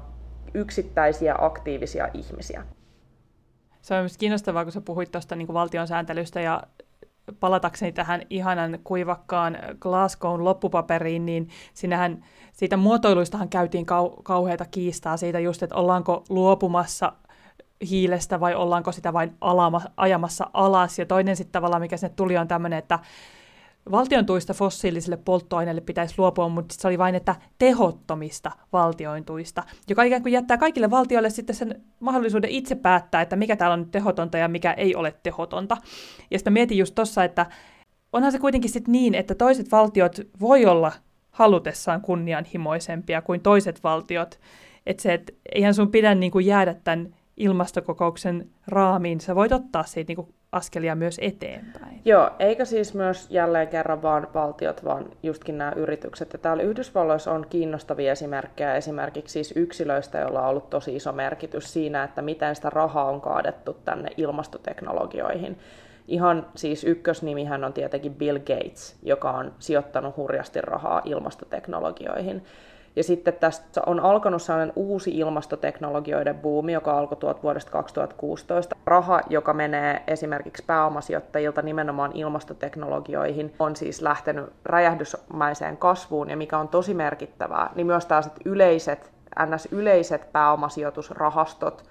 yksittäisiä 0.54 1.36
aktiivisia 1.38 2.08
ihmisiä. 2.14 2.64
Se 3.82 3.94
on 3.94 4.02
myös 4.02 4.18
kiinnostavaa, 4.18 4.64
kun 4.64 4.72
sä 4.72 4.82
puhuit 4.82 5.12
tuosta 5.12 5.36
niin 5.36 5.54
valtion 5.54 5.88
sääntelystä 5.88 6.42
ja 6.42 6.64
palatakseni 7.40 7.92
tähän 7.92 8.22
ihanan 8.30 8.80
kuivakkaan 8.84 9.58
Glasgown 9.80 10.44
loppupaperiin, 10.44 11.26
niin 11.26 11.50
sinähän 11.74 12.26
siitä 12.54 12.78
muotoiluistahan 12.78 13.50
käytiin 13.50 13.86
kau- 13.86 14.22
kauheita 14.24 14.66
kiistaa 14.72 15.18
siitä 15.18 15.40
just, 15.40 15.64
että 15.64 15.76
ollaanko 15.76 16.24
luopumassa 16.30 17.12
hiilestä 17.90 18.40
vai 18.40 18.56
ollaanko 18.56 18.92
sitä 18.92 19.14
vain 19.14 19.36
alama, 19.42 19.82
ajamassa 19.98 20.50
alas. 20.54 21.00
Ja 21.00 21.06
toinen 21.06 21.36
sitten 21.36 21.52
tavallaan, 21.52 21.82
mikä 21.82 21.98
sinne 21.98 22.14
tuli, 22.16 22.38
on 22.38 22.48
tämmöinen, 22.48 22.80
että 22.80 23.00
valtion 23.92 24.26
tuista 24.26 24.54
fossiilisille 24.54 25.18
polttoaineille 25.18 25.82
pitäisi 25.82 26.16
luopua, 26.18 26.50
mutta 26.50 26.76
se 26.78 26.88
oli 26.88 26.98
vain, 26.98 27.16
että 27.16 27.36
tehottomista 27.60 28.52
valtion 28.74 29.26
tuista, 29.26 29.64
joka 29.90 30.04
ikään 30.04 30.22
kuin 30.22 30.34
jättää 30.34 30.58
kaikille 30.58 30.90
valtioille 30.90 31.30
sitten 31.30 31.56
sen 31.56 31.82
mahdollisuuden 32.00 32.50
itse 32.50 32.76
päättää, 32.76 33.22
että 33.22 33.36
mikä 33.36 33.56
täällä 33.56 33.74
on 33.74 33.90
tehotonta 33.92 34.38
ja 34.38 34.48
mikä 34.48 34.72
ei 34.72 34.96
ole 34.96 35.16
tehotonta. 35.24 35.78
Ja 36.32 36.38
sitä 36.38 36.50
mietin 36.50 36.78
just 36.78 36.96
tossa, 36.96 37.24
että 37.24 37.46
onhan 38.14 38.32
se 38.32 38.40
kuitenkin 38.40 38.72
sitten 38.72 38.92
niin, 38.92 39.16
että 39.16 39.36
toiset 39.36 39.72
valtiot 39.72 40.20
voi 40.40 40.66
olla 40.66 40.92
halutessaan 41.32 42.02
kunnianhimoisempia 42.02 43.22
kuin 43.22 43.42
toiset 43.42 43.84
valtiot. 43.84 44.40
Että 44.86 45.04
se, 45.04 45.14
että 45.14 45.34
eihän 45.56 45.74
sun 45.74 45.92
pidä 45.92 46.16
niin 46.16 46.32
kuin 46.32 46.46
jäädä 46.46 46.76
tämän 46.84 47.16
ilmastokokouksen 47.38 48.50
raamiin, 48.68 49.22
sä 49.22 49.36
voit 49.36 49.52
ottaa 49.52 49.84
siitä 49.84 50.08
niin 50.10 50.16
kuin 50.16 50.34
askelia 50.52 50.96
myös 50.96 51.18
eteenpäin. 51.22 52.02
Joo, 52.06 52.30
eikä 52.40 52.66
siis 52.66 52.94
myös 52.94 53.28
jälleen 53.32 53.68
kerran 53.68 54.02
vaan 54.02 54.28
valtiot, 54.34 54.84
vaan 54.84 55.06
justkin 55.24 55.58
nämä 55.58 55.74
yritykset. 55.76 56.34
Ja 56.34 56.40
täällä 56.40 56.64
Yhdysvalloissa 56.64 57.32
on 57.32 57.46
kiinnostavia 57.50 58.12
esimerkkejä 58.12 58.76
esimerkiksi 58.76 59.34
siis 59.34 59.54
yksilöistä, 59.56 60.20
joilla 60.20 60.42
on 60.42 60.48
ollut 60.48 60.70
tosi 60.70 60.96
iso 60.96 61.12
merkitys 61.12 61.74
siinä, 61.74 62.04
että 62.04 62.22
miten 62.22 62.56
sitä 62.56 62.70
rahaa 62.70 63.06
on 63.06 63.22
kaadettu 63.22 63.74
tänne 63.86 64.10
ilmastoteknologioihin. 64.18 65.58
Ihan 66.08 66.46
siis 66.56 66.84
ykkösnimihän 66.84 67.64
on 67.64 67.74
tietenkin 67.74 68.16
Bill 68.16 68.40
Gates, 68.40 68.98
joka 69.04 69.32
on 69.32 69.54
sijoittanut 69.60 70.18
hurjasti 70.18 70.62
rahaa 70.62 71.02
ilmastoteknologioihin. 71.06 72.44
Ja 72.96 73.04
sitten 73.04 73.34
tästä 73.34 73.82
on 73.86 74.00
alkanut 74.00 74.42
sellainen 74.42 74.74
uusi 74.76 75.18
ilmastoteknologioiden 75.18 76.40
buumi, 76.40 76.74
joka 76.74 76.98
alkoi 76.98 77.18
tuolta 77.18 77.42
vuodesta 77.44 77.72
2016. 77.72 78.76
Raha, 78.86 79.22
joka 79.30 79.54
menee 79.54 80.04
esimerkiksi 80.08 80.64
pääomasijoittajilta 80.68 81.62
nimenomaan 81.62 82.12
ilmastoteknologioihin, 82.14 83.54
on 83.60 83.76
siis 83.76 84.02
lähtenyt 84.02 84.46
räjähdysmäiseen 84.66 85.78
kasvuun, 85.78 86.30
ja 86.30 86.38
mikä 86.38 86.58
on 86.58 86.68
tosi 86.68 86.94
merkittävää, 86.94 87.70
niin 87.76 87.88
myös 87.88 88.06
tällaiset 88.06 88.40
yleiset, 88.46 89.12
ns-yleiset 89.46 90.32
pääomasijoitusrahastot, 90.32 91.84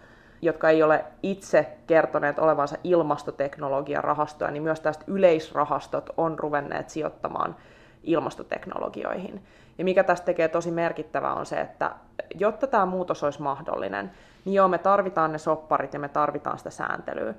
jotka 0.43 0.71
ei 0.71 0.83
ole 0.83 1.05
itse 1.23 1.67
kertoneet 1.87 2.39
olevansa 2.39 2.77
ilmastoteknologian 2.85 4.05
rahastoja, 4.05 4.51
niin 4.51 4.63
myös 4.63 4.81
tästä 4.81 5.05
yleisrahastot 5.07 6.11
on 6.17 6.39
ruvenneet 6.39 6.91
sijoittamaan 6.91 7.57
ilmastoteknologioihin. 8.03 9.43
Ja 9.79 9.85
mikä 9.85 10.05
tästä 10.05 10.25
tekee 10.25 10.49
tosi 10.49 10.71
merkittävää 10.71 11.35
on 11.35 11.47
se, 11.47 11.61
että 11.61 11.91
jotta 12.35 12.67
tämä 12.67 12.87
muutos 12.87 13.25
olisi 13.25 13.43
mahdollinen, 13.43 14.11
niin 14.45 14.55
joo, 14.55 14.69
me 14.69 14.79
tarvitaan 14.79 15.33
ne 15.33 15.39
sopparit 15.39 15.95
ja 15.95 16.01
me 16.01 16.09
tarvitaan 16.09 16.59
sitä 16.59 16.71
sääntelyä. 16.71 17.35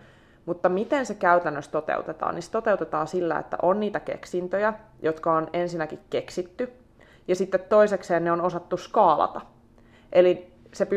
Mutta 0.45 0.69
miten 0.69 1.05
se 1.05 1.13
käytännössä 1.13 1.71
toteutetaan? 1.71 2.35
Niin 2.35 2.43
se 2.43 2.51
toteutetaan 2.51 3.07
sillä, 3.07 3.39
että 3.39 3.57
on 3.61 3.79
niitä 3.79 3.99
keksintöjä, 3.99 4.73
jotka 5.01 5.33
on 5.33 5.47
ensinnäkin 5.53 5.99
keksitty, 6.09 6.73
ja 7.27 7.35
sitten 7.35 7.59
toisekseen 7.69 8.23
ne 8.23 8.31
on 8.31 8.41
osattu 8.41 8.77
skaalata. 8.77 9.41
Eli 10.11 10.51
se, 10.73 10.87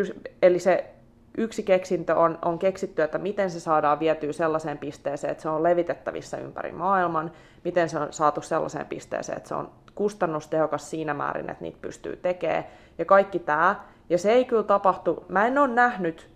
eli 0.43 0.59
se 0.59 0.95
yksi 1.39 1.63
keksintö 1.63 2.15
on, 2.15 2.39
on 2.45 2.59
keksitty, 2.59 3.03
että 3.03 3.19
miten 3.19 3.51
se 3.51 3.61
saadaan 3.61 4.01
vietyä 4.01 4.33
sellaiseen 4.33 4.79
pisteeseen, 4.79 5.31
että 5.31 5.43
se 5.43 5.49
on 5.49 5.63
levitettävissä 5.63 6.37
ympäri 6.37 6.73
maailman, 6.73 7.33
miten 7.65 7.89
se 7.89 7.99
on 7.99 8.13
saatu 8.13 8.41
sellaiseen 8.41 8.87
pisteeseen, 8.87 9.37
että 9.37 9.49
se 9.49 9.55
on 9.55 9.71
kustannustehokas 9.97 10.91
siinä 10.91 11.15
määrin, 11.15 11.51
että 11.51 11.63
niitä 11.65 11.79
pystyy 11.83 12.17
tekemään. 12.17 12.65
Ja 12.99 13.05
kaikki 13.05 13.39
tämä. 13.39 13.85
Ja 14.09 14.19
se 14.19 14.33
ei 14.33 14.45
kyllä 14.45 14.63
tapahtu, 14.63 15.25
mä 15.29 15.47
en 15.47 15.59
ole 15.59 15.69
nähnyt 15.69 16.31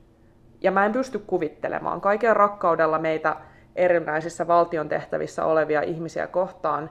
ja 0.61 0.71
mä 0.71 0.87
en 0.87 0.93
pysty 0.93 1.19
kuvittelemaan 1.19 2.01
kaiken 2.01 2.37
rakkaudella 2.37 2.99
meitä 2.99 3.37
erinäisissä 3.77 4.47
valtion 4.47 4.89
tehtävissä 4.89 5.45
olevia 5.45 5.83
ihmisiä 5.83 6.27
kohtaan, 6.27 6.91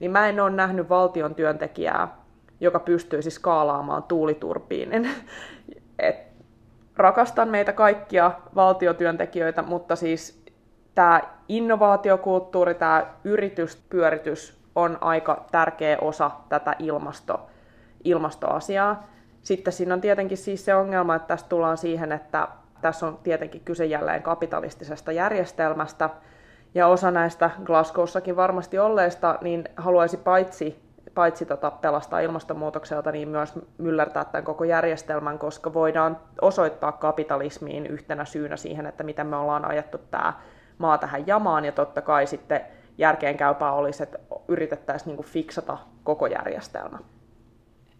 niin 0.00 0.10
mä 0.10 0.28
en 0.28 0.40
ole 0.40 0.50
nähnyt 0.50 0.88
valtion 0.88 1.34
työntekijää, 1.34 2.16
joka 2.60 2.78
pystyisi 2.78 3.30
skaalaamaan 3.30 4.02
tuuliturbiinin. 4.02 5.10
Et 5.98 6.16
rakastan 6.96 7.48
meitä 7.48 7.72
kaikkia 7.72 8.32
valtiotyöntekijöitä, 8.54 9.62
mutta 9.62 9.96
siis 9.96 10.44
tämä 10.94 11.22
innovaatiokulttuuri, 11.48 12.74
tämä 12.74 13.06
yrityspyöritys 13.24 14.59
on 14.74 14.98
aika 15.00 15.44
tärkeä 15.52 15.98
osa 16.00 16.30
tätä 16.48 16.74
ilmasto, 16.78 17.46
ilmastoasiaa. 18.04 19.06
Sitten 19.42 19.72
siinä 19.72 19.94
on 19.94 20.00
tietenkin 20.00 20.38
siis 20.38 20.64
se 20.64 20.74
ongelma, 20.74 21.14
että 21.14 21.28
tässä 21.28 21.46
tullaan 21.48 21.78
siihen, 21.78 22.12
että 22.12 22.48
tässä 22.80 23.06
on 23.06 23.18
tietenkin 23.22 23.60
kyse 23.64 23.86
jälleen 23.86 24.22
kapitalistisesta 24.22 25.12
järjestelmästä, 25.12 26.10
ja 26.74 26.86
osa 26.86 27.10
näistä 27.10 27.50
Glasgowssakin 27.64 28.36
varmasti 28.36 28.78
olleista, 28.78 29.38
niin 29.40 29.68
haluaisi 29.76 30.16
paitsi, 30.16 30.82
paitsi 31.14 31.46
tota 31.46 31.70
pelastaa 31.70 32.20
ilmastonmuutokselta, 32.20 33.12
niin 33.12 33.28
myös 33.28 33.52
myllertää 33.78 34.24
tämän 34.24 34.44
koko 34.44 34.64
järjestelmän, 34.64 35.38
koska 35.38 35.74
voidaan 35.74 36.16
osoittaa 36.40 36.92
kapitalismiin 36.92 37.86
yhtenä 37.86 38.24
syynä 38.24 38.56
siihen, 38.56 38.86
että 38.86 39.04
miten 39.04 39.26
me 39.26 39.36
ollaan 39.36 39.64
ajettu 39.64 39.98
tämä 39.98 40.32
maa 40.78 40.98
tähän 40.98 41.26
jamaan, 41.26 41.64
ja 41.64 41.72
totta 41.72 42.02
kai 42.02 42.26
sitten 42.26 42.60
järkeenkäypää 43.00 43.72
olisi, 43.72 44.02
että 44.02 44.18
yritettäisiin 44.48 45.06
niin 45.06 45.16
kuin 45.16 45.26
fiksata 45.26 45.78
koko 46.04 46.26
järjestelmä. 46.26 46.98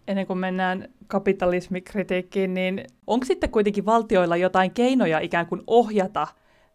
Ennen 0.09 0.27
kuin 0.27 0.39
mennään 0.39 0.89
kapitalismikritiikkiin, 1.07 2.55
niin 2.55 2.85
onko 3.07 3.27
sitten 3.27 3.51
kuitenkin 3.51 3.87
valtioilla 3.87 4.37
jotain 4.37 4.71
keinoja 4.71 5.19
ikään 5.19 5.47
kuin 5.47 5.63
ohjata 5.67 6.27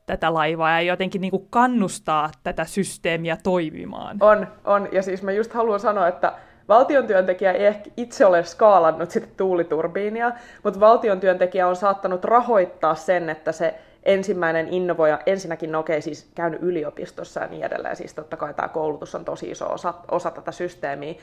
tätä 0.06 0.34
laivaa 0.34 0.72
ja 0.72 0.82
jotenkin 0.82 1.22
niin 1.22 1.32
kuin 1.32 1.48
kannustaa 1.50 2.32
tätä 2.44 2.66
systeemiä 2.66 3.38
toimimaan? 3.44 4.18
On, 4.20 4.48
on. 4.66 4.90
Ja 4.92 5.02
siis 5.02 5.24
mä 5.24 5.32
just 5.32 5.54
haluan 5.54 5.80
sanoa, 5.80 6.08
että 6.08 6.34
valtion 6.68 7.08
työntekijä 7.08 7.52
ei 7.52 7.66
ehkä 7.66 7.90
itse 7.98 8.26
ole 8.26 8.44
skaalannut 8.44 9.12
sitä 9.12 9.28
tuuliturbiinia, 9.38 10.32
mutta 10.64 10.80
valtion 10.80 11.20
työntekijä 11.20 11.68
on 11.68 11.76
saattanut 11.76 12.24
rahoittaa 12.24 12.96
sen, 12.96 13.30
että 13.30 13.52
se 13.52 13.76
ensimmäinen 14.06 14.68
innovoija, 14.68 15.20
ensinnäkin 15.26 15.72
no 15.72 15.80
okei, 15.80 16.02
siis 16.02 16.32
käynyt 16.36 16.64
yliopistossa 16.64 17.40
ja 17.40 17.48
niin 17.48 17.64
edelleen, 17.64 17.96
siis 17.96 18.14
totta 18.14 18.38
kai 18.38 18.54
tämä 18.54 18.68
koulutus 18.68 19.16
on 19.16 19.26
tosi 19.26 19.52
iso 19.52 19.74
osa, 19.74 19.94
osa 20.12 20.32
tätä 20.32 20.52
systeemiä, 20.52 21.14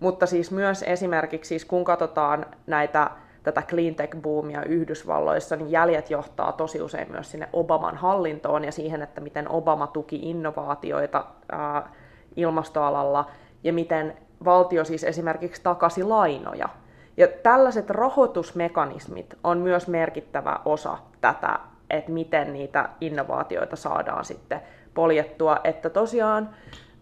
mutta 0.00 0.26
siis 0.26 0.50
myös 0.50 0.82
esimerkiksi 0.82 1.48
siis 1.48 1.64
kun 1.64 1.84
katsotaan 1.84 2.46
näitä 2.66 3.10
tätä 3.42 3.62
cleantech-boomia 3.68 4.64
Yhdysvalloissa, 4.66 5.56
niin 5.56 5.70
jäljet 5.70 6.10
johtaa 6.10 6.52
tosi 6.52 6.82
usein 6.82 7.10
myös 7.10 7.30
sinne 7.30 7.48
Obaman 7.52 7.96
hallintoon 7.96 8.64
ja 8.64 8.72
siihen, 8.72 9.02
että 9.02 9.20
miten 9.20 9.48
Obama 9.48 9.86
tuki 9.86 10.16
innovaatioita 10.16 11.24
ää, 11.52 11.90
ilmastoalalla 12.36 13.30
ja 13.64 13.72
miten 13.72 14.16
valtio 14.44 14.84
siis 14.84 15.04
esimerkiksi 15.04 15.62
takasi 15.62 16.04
lainoja. 16.04 16.68
Ja 17.16 17.28
tällaiset 17.28 17.90
rahoitusmekanismit 17.90 19.34
on 19.44 19.58
myös 19.58 19.88
merkittävä 19.88 20.60
osa 20.64 20.98
tätä 21.20 21.58
että 21.90 22.12
miten 22.12 22.52
niitä 22.52 22.88
innovaatioita 23.00 23.76
saadaan 23.76 24.24
sitten 24.24 24.60
poljettua. 24.94 25.60
Että 25.64 25.90
tosiaan 25.90 26.50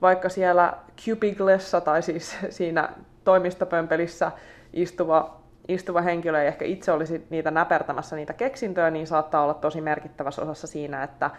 vaikka 0.03 0.29
siellä 0.29 0.73
cubiglessa 1.05 1.81
tai 1.81 2.03
siis 2.03 2.37
siinä 2.51 2.89
toimistopömpelissä 3.25 4.33
istuva, 4.73 5.41
istuva 5.69 6.01
henkilö 6.01 6.43
ei 6.43 6.49
ehkä 6.49 6.65
itse 6.65 6.93
olisi 6.93 7.27
niitä 7.31 7.51
näpertämässä 7.51 8.17
niitä 8.17 8.33
keksintöjä, 8.33 8.91
niin 8.91 9.07
saattaa 9.07 9.43
olla 9.43 9.55
tosi 9.55 9.81
merkittävässä 9.81 10.43
osassa 10.43 10.67
siinä, 10.67 11.03
että, 11.03 11.31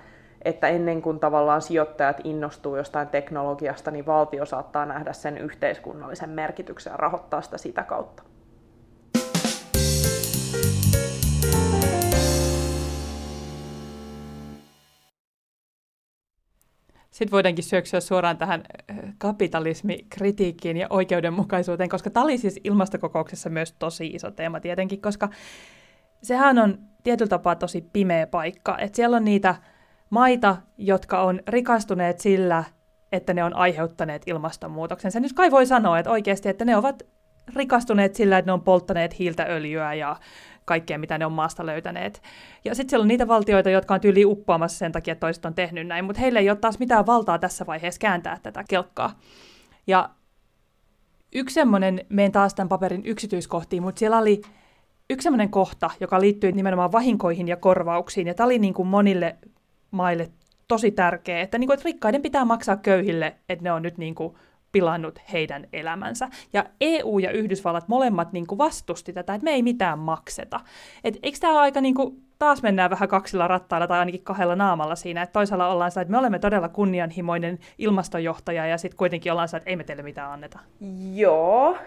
että 0.42 0.68
ennen 0.68 1.02
kuin 1.02 1.20
tavallaan 1.20 1.62
sijoittajat 1.62 2.22
innostuu 2.24 2.76
jostain 2.76 3.08
teknologiasta, 3.08 3.92
niin 3.92 4.06
valtio 4.06 4.46
saattaa 4.46 4.86
nähdä 4.86 5.14
sen 5.14 5.38
yhteiskunnallisen 5.38 6.30
merkityksen 6.30 6.92
ja 6.92 6.98
rahoittaa 6.98 7.42
sitä 7.42 7.58
sitä 7.58 7.84
kautta. 7.84 8.24
Sitten 17.20 17.32
voidaankin 17.32 17.64
syöksyä 17.64 18.00
suoraan 18.00 18.38
tähän 18.38 18.64
äh, 18.92 18.98
kapitalismikritiikkiin 19.18 20.78
ja 20.78 20.88
oikeudenmukaisuuteen, 20.90 21.90
koska 21.90 22.10
tämä 22.10 22.24
oli 22.24 22.38
siis 22.38 22.60
ilmastokokouksessa 22.64 23.50
myös 23.50 23.76
tosi 23.80 24.08
iso 24.08 24.32
teema 24.32 24.60
tietenkin, 24.60 25.02
koska 25.02 25.30
sehän 26.24 26.60
on 26.60 26.80
tietyllä 27.04 27.30
tapaa 27.30 27.56
tosi 27.56 27.90
pimeä 27.94 28.28
paikka. 28.28 28.78
Että 28.78 28.96
siellä 28.96 29.18
on 29.18 29.26
niitä 29.26 29.56
maita, 30.10 30.58
jotka 30.78 31.22
on 31.22 31.40
rikastuneet 31.48 32.20
sillä, 32.20 32.64
että 33.12 33.34
ne 33.34 33.44
on 33.44 33.56
aiheuttaneet 33.56 34.22
ilmastonmuutoksen. 34.26 35.12
Sen 35.12 35.22
nyt 35.22 35.34
kai 35.34 35.52
voi 35.52 35.66
sanoa, 35.66 36.00
että 36.00 36.12
oikeasti, 36.12 36.50
että 36.50 36.66
ne 36.66 36.78
ovat 36.78 37.04
rikastuneet 37.56 38.16
sillä, 38.16 38.38
että 38.38 38.50
ne 38.50 38.54
on 38.54 38.62
polttaneet 38.62 39.20
hiiltä, 39.20 39.46
öljyä 39.50 39.94
ja 39.94 40.16
kaikkea, 40.66 41.00
mitä 41.00 41.18
ne 41.18 41.26
on 41.26 41.32
maasta 41.32 41.66
löytäneet. 41.66 42.22
Ja 42.66 42.76
sitten 42.76 42.90
siellä 42.90 43.04
on 43.04 43.08
niitä 43.08 43.28
valtioita, 43.28 43.70
jotka 43.70 43.94
on 43.94 44.02
tyyli 44.02 44.26
uppoamassa 44.26 44.78
sen 44.78 44.92
takia, 44.92 45.12
että 45.12 45.20
toiset 45.20 45.46
on 45.46 45.54
tehnyt 45.54 45.88
näin, 45.88 46.06
mutta 46.06 46.22
heillä 46.22 46.40
ei 46.40 46.50
ole 46.50 46.58
taas 46.58 46.80
mitään 46.80 47.06
valtaa 47.06 47.40
tässä 47.40 47.66
vaiheessa 47.66 48.00
kääntää 48.00 48.40
tätä 48.44 48.64
kelkkaa. 48.70 49.20
Ja 49.88 50.10
yksi 51.36 51.54
semmoinen, 51.54 52.06
menen 52.10 52.32
taas 52.32 52.54
tämän 52.54 52.70
paperin 52.70 53.06
yksityiskohtiin, 53.06 53.84
mutta 53.84 54.00
siellä 54.00 54.18
oli 54.18 54.42
yksi 55.10 55.24
semmoinen 55.24 55.50
kohta, 55.50 55.90
joka 56.00 56.22
liittyy 56.22 56.52
nimenomaan 56.52 56.92
vahinkoihin 56.92 57.48
ja 57.48 57.58
korvauksiin, 57.58 58.28
ja 58.28 58.34
tämä 58.34 58.46
oli 58.46 58.60
niin 58.60 58.74
kuin 58.74 58.88
monille 58.88 59.38
maille 59.92 60.30
tosi 60.68 60.92
tärkeä, 60.92 61.42
että, 61.42 61.58
niin 61.58 61.68
kuin, 61.68 61.74
että 61.74 61.86
rikkaiden 61.86 62.22
pitää 62.22 62.46
maksaa 62.46 62.78
köyhille, 62.78 63.36
että 63.50 63.64
ne 63.64 63.72
on 63.72 63.82
nyt 63.82 63.98
niin 63.98 64.16
kuin 64.16 64.36
pilannut 64.72 65.20
heidän 65.34 65.68
elämänsä. 65.74 66.30
Ja 66.54 66.66
EU 66.82 67.20
ja 67.20 67.32
Yhdysvallat 67.32 67.88
molemmat 67.88 68.34
niin 68.34 68.48
kuin 68.48 68.58
vastusti 68.58 69.14
tätä, 69.14 69.34
että 69.34 69.44
me 69.44 69.52
ei 69.52 69.64
mitään 69.64 70.00
makseta. 70.00 70.60
Et 71.04 71.20
eikö 71.24 71.38
tämä 71.42 71.60
aika 71.60 71.82
niin 71.82 71.96
kuin, 71.96 72.24
taas 72.40 72.64
mennään 72.64 72.90
vähän 72.90 73.10
kaksilla 73.10 73.48
rattailla 73.48 73.88
tai 73.88 74.00
ainakin 74.00 74.24
kahdella 74.24 74.56
naamalla 74.56 74.96
siinä, 74.96 75.22
että 75.22 75.34
toisaalla 75.34 75.68
ollaan 75.68 75.92
sitä, 75.92 76.02
että 76.02 76.12
me 76.12 76.18
olemme 76.18 76.40
todella 76.40 76.70
kunnianhimoinen 76.70 77.60
ilmastojohtaja 77.78 78.66
ja 78.66 78.78
sitten 78.78 78.98
kuitenkin 78.98 79.32
ollaan 79.32 79.48
sitä, 79.48 79.58
että 79.58 79.70
ei 79.70 79.76
me 79.76 79.84
teille 79.84 80.04
mitään 80.04 80.32
anneta. 80.32 80.60
Joo, 81.14 81.78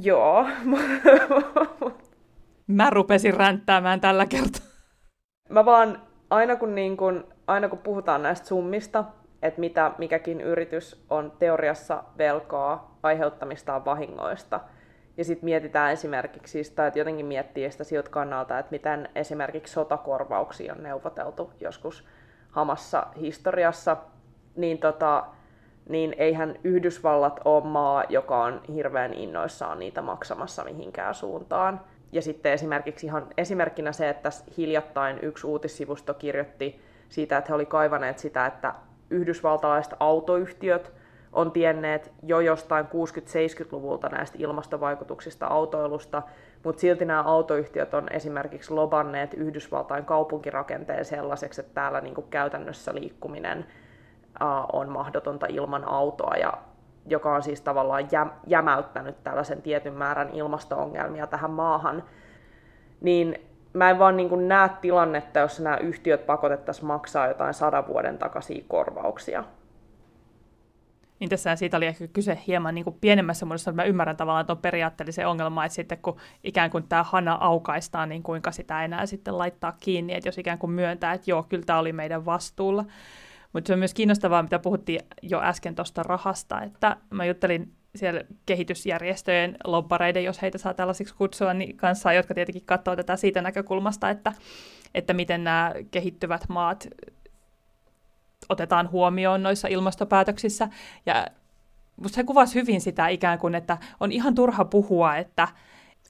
joo. 0.00 0.46
Mä 2.66 2.90
rupesin 2.90 3.34
ränttäämään 3.34 4.00
tällä 4.00 4.26
kertaa. 4.26 4.66
Mä 5.48 5.64
vaan, 5.64 6.02
aina 6.30 6.56
kun, 6.56 6.74
niin 6.74 6.96
kun, 6.96 7.24
aina 7.46 7.68
kun 7.68 7.78
puhutaan 7.78 8.22
näistä 8.22 8.46
summista, 8.46 9.04
että 9.42 9.60
mitä 9.60 9.92
mikäkin 9.98 10.40
yritys 10.40 11.04
on 11.10 11.32
teoriassa 11.38 12.04
velkaa 12.18 12.98
aiheuttamistaan 13.02 13.84
vahingoista. 13.84 14.60
Ja 15.16 15.24
sitten 15.24 15.44
mietitään 15.44 15.92
esimerkiksi, 15.92 16.72
tai 16.74 16.88
että 16.88 16.98
jotenkin 16.98 17.26
miettii 17.26 17.70
sitä 17.70 17.84
siltä 17.84 18.10
kannalta, 18.10 18.58
että 18.58 18.70
miten 18.70 19.08
esimerkiksi 19.14 19.72
sotakorvauksia 19.72 20.72
on 20.72 20.82
neuvoteltu 20.82 21.52
joskus 21.60 22.06
hamassa 22.50 23.06
historiassa, 23.20 23.96
niin, 24.56 24.78
tota, 24.78 25.24
niin 25.88 26.14
eihän 26.18 26.56
Yhdysvallat 26.64 27.40
ole 27.44 27.64
maa, 27.64 28.04
joka 28.08 28.44
on 28.44 28.60
hirveän 28.74 29.14
innoissaan 29.14 29.78
niitä 29.78 30.02
maksamassa 30.02 30.64
mihinkään 30.64 31.14
suuntaan. 31.14 31.80
Ja 32.12 32.22
sitten 32.22 32.52
esimerkiksi 32.52 33.06
ihan 33.06 33.26
esimerkkinä 33.36 33.92
se, 33.92 34.08
että 34.08 34.30
hiljattain 34.56 35.18
yksi 35.22 35.46
uutissivusto 35.46 36.14
kirjoitti 36.14 36.80
siitä, 37.08 37.38
että 37.38 37.48
he 37.48 37.54
oli 37.54 37.66
kaivaneet 37.66 38.18
sitä, 38.18 38.46
että 38.46 38.74
yhdysvaltalaiset 39.12 39.94
autoyhtiöt 40.00 40.92
on 41.32 41.52
tienneet 41.52 42.12
jo 42.22 42.40
jostain 42.40 42.86
60-70-luvulta 42.86 44.08
näistä 44.08 44.38
ilmastovaikutuksista 44.40 45.46
autoilusta, 45.46 46.22
mutta 46.64 46.80
silti 46.80 47.04
nämä 47.04 47.22
autoyhtiöt 47.22 47.94
on 47.94 48.08
esimerkiksi 48.10 48.72
lobanneet 48.72 49.34
Yhdysvaltain 49.34 50.04
kaupunkirakenteen 50.04 51.04
sellaiseksi, 51.04 51.60
että 51.60 51.74
täällä 51.74 52.00
niin 52.00 52.14
käytännössä 52.30 52.94
liikkuminen 52.94 53.66
on 54.72 54.88
mahdotonta 54.88 55.46
ilman 55.48 55.88
autoa, 55.88 56.34
ja 56.36 56.52
joka 57.06 57.34
on 57.34 57.42
siis 57.42 57.60
tavallaan 57.60 58.08
jämäyttänyt 58.46 59.24
tällaisen 59.24 59.62
tietyn 59.62 59.94
määrän 59.94 60.30
ilmasto-ongelmia 60.30 61.26
tähän 61.26 61.50
maahan, 61.50 62.04
niin 63.00 63.51
mä 63.72 63.90
en 63.90 63.98
vaan 63.98 64.16
niin 64.16 64.48
näe 64.48 64.70
tilannetta, 64.80 65.38
jossa 65.38 65.62
nämä 65.62 65.76
yhtiöt 65.76 66.26
pakotettaisiin 66.26 66.86
maksaa 66.86 67.28
jotain 67.28 67.54
sadan 67.54 67.86
vuoden 67.86 68.18
takaisia 68.18 68.64
korvauksia. 68.68 69.44
Niin 71.18 71.30
tässä 71.30 71.56
siitä 71.56 71.76
oli 71.76 71.86
ehkä 71.86 72.06
kyse 72.06 72.38
hieman 72.46 72.74
niin 72.74 72.84
kuin 72.84 72.96
pienemmässä 73.00 73.46
muodossa, 73.46 73.70
että 73.70 73.82
mä 73.82 73.86
ymmärrän 73.86 74.16
tavallaan 74.16 74.46
tuon 74.46 74.58
periaatteellisen 74.58 75.28
ongelman, 75.28 75.66
että 75.66 75.76
sitten 75.76 75.98
kun 75.98 76.16
ikään 76.44 76.70
kuin 76.70 76.88
tämä 76.88 77.02
hana 77.02 77.38
aukaistaan, 77.40 78.08
niin 78.08 78.22
kuinka 78.22 78.50
sitä 78.50 78.84
enää 78.84 79.06
sitten 79.06 79.38
laittaa 79.38 79.76
kiinni, 79.80 80.14
että 80.14 80.28
jos 80.28 80.38
ikään 80.38 80.58
kuin 80.58 80.70
myöntää, 80.70 81.12
että 81.12 81.30
joo, 81.30 81.42
kyllä 81.42 81.62
tämä 81.66 81.78
oli 81.78 81.92
meidän 81.92 82.24
vastuulla. 82.24 82.84
Mutta 83.52 83.68
se 83.68 83.72
on 83.72 83.78
myös 83.78 83.94
kiinnostavaa, 83.94 84.42
mitä 84.42 84.58
puhuttiin 84.58 85.00
jo 85.22 85.42
äsken 85.42 85.74
tuosta 85.74 86.02
rahasta, 86.02 86.62
että 86.62 86.96
mä 87.10 87.24
juttelin 87.24 87.72
siellä 87.96 88.20
kehitysjärjestöjen 88.46 89.56
lobbareiden, 89.64 90.24
jos 90.24 90.42
heitä 90.42 90.58
saa 90.58 90.74
tällaisiksi 90.74 91.14
kutsua, 91.14 91.54
niin 91.54 91.76
kanssa, 91.76 92.12
jotka 92.12 92.34
tietenkin 92.34 92.66
katsoo 92.66 92.96
tätä 92.96 93.16
siitä 93.16 93.42
näkökulmasta, 93.42 94.10
että, 94.10 94.32
että 94.94 95.14
miten 95.14 95.44
nämä 95.44 95.72
kehittyvät 95.90 96.48
maat 96.48 96.88
otetaan 98.48 98.90
huomioon 98.90 99.42
noissa 99.42 99.68
ilmastopäätöksissä. 99.68 100.68
Ja 101.06 101.26
musta 101.96 102.16
se 102.16 102.24
kuvasi 102.24 102.54
hyvin 102.54 102.80
sitä 102.80 103.08
ikään 103.08 103.38
kuin, 103.38 103.54
että 103.54 103.78
on 104.00 104.12
ihan 104.12 104.34
turha 104.34 104.64
puhua, 104.64 105.16
että, 105.16 105.48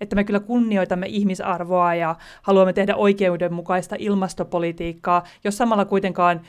että 0.01 0.16
me 0.16 0.25
kyllä 0.25 0.40
kunnioitamme 0.40 1.07
ihmisarvoa 1.07 1.95
ja 1.95 2.16
haluamme 2.42 2.73
tehdä 2.73 2.97
oikeudenmukaista 2.97 3.97
ilmastopolitiikkaa, 3.99 5.25
jos 5.45 5.57
samalla 5.57 5.85
kuitenkaan 5.85 6.40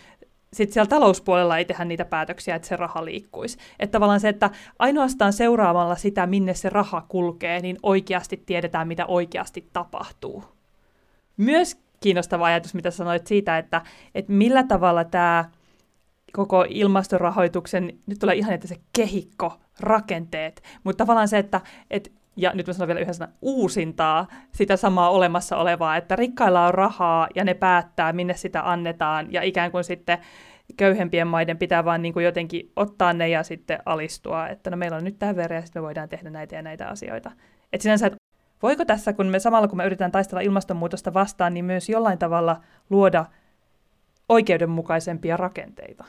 sitten 0.54 0.74
siellä 0.74 0.90
talouspuolella 0.90 1.58
ei 1.58 1.66
tehdä 1.66 1.86
niitä 1.86 2.06
päätöksiä, 2.06 2.56
että 2.56 2.68
se 2.68 2.76
raha 2.76 3.06
liikkuisi. 3.06 3.58
Että 3.80 3.92
tavallaan 3.92 4.20
se, 4.20 4.30
että 4.30 4.50
ainoastaan 4.80 5.34
seuraamalla 5.34 5.96
sitä, 5.96 6.28
minne 6.28 6.54
se 6.54 6.70
raha 6.70 7.06
kulkee, 7.08 7.60
niin 7.60 7.78
oikeasti 7.84 8.44
tiedetään, 8.46 8.88
mitä 8.88 9.06
oikeasti 9.06 9.70
tapahtuu. 9.74 10.44
Myös 11.38 11.84
kiinnostava 12.00 12.46
ajatus, 12.46 12.74
mitä 12.74 12.92
sanoit 12.92 13.28
siitä, 13.28 13.58
että, 13.58 13.82
että 14.16 14.32
millä 14.32 14.64
tavalla 14.64 15.04
tämä 15.04 15.46
koko 16.34 16.66
ilmastorahoituksen, 16.70 18.00
nyt 18.06 18.20
tulee 18.20 18.36
ihan, 18.36 18.54
että 18.54 18.68
se 18.68 18.76
kehikko, 18.94 19.60
rakenteet, 19.80 20.64
mutta 20.84 21.04
tavallaan 21.04 21.28
se, 21.28 21.38
että, 21.38 21.62
että 21.92 22.10
ja 22.36 22.52
nyt 22.54 22.68
mä 22.68 22.74
sanon 22.74 22.88
vielä 22.88 23.00
yhden 23.00 23.14
sanan, 23.14 23.34
uusintaa 23.42 24.28
sitä 24.52 24.78
samaa 24.78 25.10
olemassa 25.10 25.58
olevaa, 25.58 25.98
että 25.98 26.16
rikkailla 26.16 26.68
on 26.68 26.74
rahaa 26.74 27.28
ja 27.36 27.44
ne 27.44 27.54
päättää, 27.54 28.14
minne 28.14 28.34
sitä 28.34 28.72
annetaan, 28.72 29.34
ja 29.34 29.42
ikään 29.42 29.72
kuin 29.72 29.84
sitten 29.84 30.18
köyhempien 30.78 31.28
maiden 31.28 31.58
pitää 31.58 31.86
vaan 31.86 32.02
niin 32.02 32.14
kuin 32.14 32.26
jotenkin 32.26 32.72
ottaa 32.76 33.14
ne 33.14 33.30
ja 33.30 33.44
sitten 33.44 33.80
alistua, 33.86 34.48
että 34.48 34.70
no 34.70 34.78
meillä 34.78 34.98
on 34.98 35.04
nyt 35.04 35.20
tämä 35.20 35.36
verran 35.36 35.58
ja 35.58 35.62
sitten 35.62 35.82
me 35.82 35.86
voidaan 35.86 36.10
tehdä 36.10 36.30
näitä 36.30 36.56
ja 36.56 36.62
näitä 36.62 36.88
asioita. 36.88 37.32
Et 37.74 37.82
sinänsä, 37.82 38.08
että 38.08 38.18
voiko 38.64 38.86
tässä, 38.86 39.14
kun 39.14 39.28
me 39.28 39.40
samalla 39.40 39.68
kun 39.68 39.78
me 39.78 39.86
yritetään 39.86 40.12
taistella 40.12 40.42
ilmastonmuutosta 40.42 41.14
vastaan, 41.14 41.54
niin 41.54 41.66
myös 41.66 41.90
jollain 41.90 42.20
tavalla 42.20 42.62
luoda 42.90 43.26
oikeudenmukaisempia 44.30 45.38
rakenteita? 45.38 46.06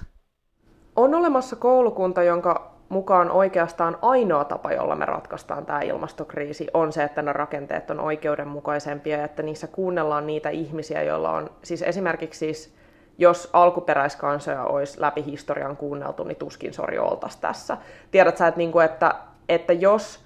On 0.97 1.15
olemassa 1.15 1.57
koulukunta, 1.57 2.23
jonka 2.23 2.74
mukaan 2.95 3.31
oikeastaan 3.31 3.99
ainoa 4.03 4.45
tapa, 4.45 4.73
jolla 4.73 4.97
me 4.97 5.05
ratkaistaan 5.05 5.67
tämä 5.67 5.81
ilmastokriisi, 5.81 6.67
on 6.75 6.93
se, 6.93 7.05
että 7.05 7.23
ne 7.23 7.33
rakenteet 7.33 7.91
on 7.91 8.01
oikeudenmukaisempia 8.01 9.19
ja 9.19 9.25
että 9.25 9.43
niissä 9.43 9.67
kuunnellaan 9.67 10.27
niitä 10.27 10.51
ihmisiä, 10.51 11.03
joilla 11.03 11.31
on, 11.31 11.51
siis 11.63 11.83
esimerkiksi 11.83 12.39
siis, 12.39 12.75
jos 13.19 13.51
alkuperäiskansoja 13.53 14.65
olisi 14.65 15.01
läpi 15.01 15.25
historian 15.25 15.77
kuunneltu, 15.77 16.25
niin 16.25 16.37
tuskin 16.37 16.75
sori 16.75 16.99
oltaisiin 16.99 17.41
tässä. 17.41 17.77
Tiedät 18.11 18.37
sä, 18.37 18.47
että, 18.47 18.59
niin 18.59 18.73
kuin, 18.73 18.85
että, 18.85 19.15
että 19.49 19.73
jos, 19.73 20.25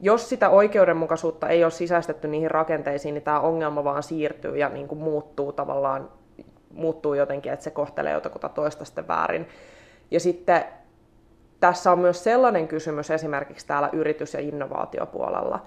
jos 0.00 0.28
sitä 0.28 0.48
oikeudenmukaisuutta 0.48 1.48
ei 1.48 1.64
ole 1.64 1.70
sisäistetty 1.70 2.28
niihin 2.28 2.50
rakenteisiin, 2.50 3.14
niin 3.14 3.22
tämä 3.22 3.40
ongelma 3.40 3.84
vaan 3.84 4.02
siirtyy 4.02 4.58
ja 4.58 4.68
niin 4.68 4.88
kuin 4.88 4.98
muuttuu 4.98 5.52
tavallaan, 5.52 6.08
muuttuu 6.74 7.14
jotenkin, 7.14 7.52
että 7.52 7.64
se 7.64 7.70
kohtelee 7.70 8.12
jotakuta 8.12 8.48
toista 8.48 8.84
sitten 8.84 9.08
väärin. 9.08 9.48
Ja 10.10 10.20
sitten 10.20 10.64
tässä 11.60 11.92
on 11.92 11.98
myös 11.98 12.24
sellainen 12.24 12.68
kysymys 12.68 13.10
esimerkiksi 13.10 13.66
täällä 13.66 13.90
yritys- 13.92 14.34
ja 14.34 14.40
innovaatiopuolella, 14.40 15.66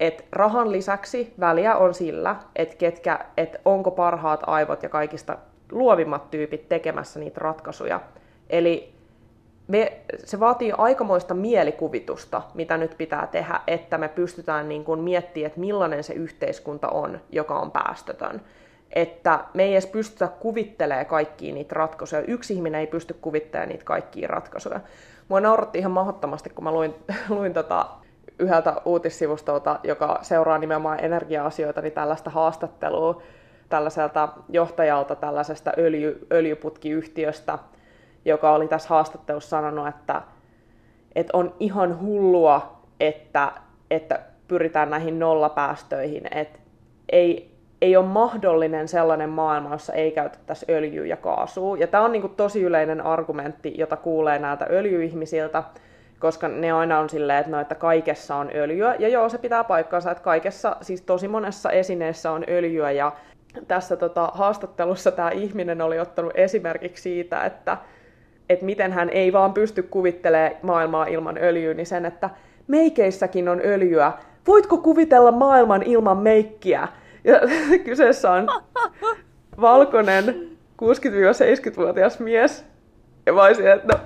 että 0.00 0.24
rahan 0.32 0.72
lisäksi 0.72 1.34
väliä 1.40 1.76
on 1.76 1.94
sillä, 1.94 2.36
että, 2.56 2.76
ketkä, 2.76 3.18
että 3.36 3.58
onko 3.64 3.90
parhaat 3.90 4.40
aivot 4.46 4.82
ja 4.82 4.88
kaikista 4.88 5.38
luovimmat 5.72 6.30
tyypit 6.30 6.68
tekemässä 6.68 7.20
niitä 7.20 7.40
ratkaisuja. 7.40 8.00
Eli 8.50 8.92
me, 9.68 10.00
se 10.24 10.40
vaatii 10.40 10.72
aikamoista 10.78 11.34
mielikuvitusta, 11.34 12.42
mitä 12.54 12.76
nyt 12.76 12.94
pitää 12.98 13.26
tehdä, 13.26 13.60
että 13.66 13.98
me 13.98 14.08
pystytään 14.08 14.68
niin 14.68 14.84
kuin 14.84 15.00
miettimään, 15.00 15.46
että 15.46 15.60
millainen 15.60 16.04
se 16.04 16.12
yhteiskunta 16.12 16.88
on, 16.88 17.20
joka 17.30 17.58
on 17.58 17.70
päästötön 17.70 18.40
että 18.92 19.44
me 19.54 19.62
ei 19.62 19.72
edes 19.72 19.86
pystytä 19.86 20.28
kuvittelemaan 20.28 21.06
kaikkia 21.06 21.54
niitä 21.54 21.74
ratkaisuja. 21.74 22.22
Yksi 22.22 22.54
ihminen 22.54 22.80
ei 22.80 22.86
pysty 22.86 23.14
kuvittelemaan 23.20 23.68
niitä 23.68 23.84
kaikkia 23.84 24.28
ratkaisuja. 24.28 24.80
Mua 25.32 25.40
nauratti 25.40 25.78
ihan 25.78 25.92
mahdottomasti, 25.92 26.50
kun 26.50 26.64
mä 26.64 26.72
luin, 26.72 26.94
luin 27.28 27.52
tota 27.52 27.86
yhdeltä 28.38 28.82
uutissivustolta, 28.84 29.80
joka 29.84 30.18
seuraa 30.22 30.58
nimenomaan 30.58 31.04
energia-asioita, 31.04 31.80
niin 31.80 31.92
tällaista 31.92 32.30
haastattelua 32.30 33.22
tällaiselta 33.68 34.28
johtajalta 34.48 35.14
tällaisesta 35.14 35.72
öljy, 35.78 36.26
öljyputkiyhtiöstä, 36.32 37.58
joka 38.24 38.52
oli 38.54 38.68
tässä 38.68 38.88
haastattelussa 38.88 39.50
sanonut, 39.50 39.88
että, 39.88 40.22
että 41.14 41.36
on 41.36 41.54
ihan 41.60 42.00
hullua, 42.00 42.80
että, 43.00 43.52
että 43.90 44.20
pyritään 44.48 44.90
näihin 44.90 45.18
nollapäästöihin, 45.18 46.22
että 46.30 46.58
ei, 47.12 47.51
ei 47.82 47.96
ole 47.96 48.06
mahdollinen 48.06 48.88
sellainen 48.88 49.30
maailma, 49.30 49.72
jossa 49.72 49.92
ei 49.92 50.10
käytettäisi 50.10 50.66
öljyä 50.68 51.06
ja 51.06 51.16
kaasua. 51.16 51.76
Ja 51.76 51.86
tämä 51.86 52.04
on 52.04 52.12
niin 52.12 52.22
kuin 52.22 52.34
tosi 52.36 52.62
yleinen 52.62 53.00
argumentti, 53.00 53.74
jota 53.78 53.96
kuulee 53.96 54.38
näiltä 54.38 54.66
öljyihmisiltä, 54.70 55.62
koska 56.18 56.48
ne 56.48 56.72
aina 56.72 56.98
on 56.98 57.10
silleen, 57.10 57.38
että, 57.38 57.50
no, 57.50 57.60
että 57.60 57.74
kaikessa 57.74 58.36
on 58.36 58.50
öljyä. 58.54 58.94
Ja 58.98 59.08
joo, 59.08 59.28
se 59.28 59.38
pitää 59.38 59.64
paikkansa, 59.64 60.10
että 60.10 60.22
kaikessa, 60.22 60.76
siis 60.80 61.02
tosi 61.02 61.28
monessa 61.28 61.70
esineessä 61.70 62.30
on 62.30 62.44
öljyä. 62.48 62.90
Ja 62.90 63.12
tässä 63.68 63.96
tota, 63.96 64.30
haastattelussa 64.34 65.10
tämä 65.10 65.30
ihminen 65.30 65.80
oli 65.82 65.98
ottanut 65.98 66.32
esimerkiksi 66.34 67.02
siitä, 67.02 67.44
että, 67.44 67.76
että 68.48 68.64
miten 68.64 68.92
hän 68.92 69.10
ei 69.10 69.32
vaan 69.32 69.54
pysty 69.54 69.82
kuvittelemaan 69.82 70.56
maailmaa 70.62 71.06
ilman 71.06 71.38
öljyä, 71.38 71.74
niin 71.74 71.86
sen, 71.86 72.04
että 72.04 72.30
meikeissäkin 72.66 73.48
on 73.48 73.60
öljyä. 73.64 74.12
Voitko 74.46 74.78
kuvitella 74.78 75.32
maailman 75.32 75.82
ilman 75.82 76.18
meikkiä? 76.18 76.88
Ja 77.24 77.40
kyseessä 77.84 78.30
on 78.30 78.48
valkoinen 79.60 80.24
60-70-vuotias 80.82 82.18
mies. 82.20 82.64
Ja 83.26 83.32
mä 83.32 83.42
olisin, 83.42 83.66
että 83.66 83.86
no, 83.92 84.00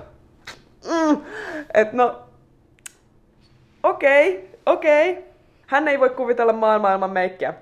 mm, 0.91 1.21
että 1.73 1.97
no, 1.97 2.21
okei, 3.83 4.37
okay, 4.37 4.49
okei. 4.65 5.11
Okay. 5.11 5.23
Hän 5.67 5.87
ei 5.87 5.99
voi 5.99 6.09
kuvitella 6.09 6.53
maailmaa 6.53 6.93
ilman 6.93 7.11
meikkiä. 7.11 7.53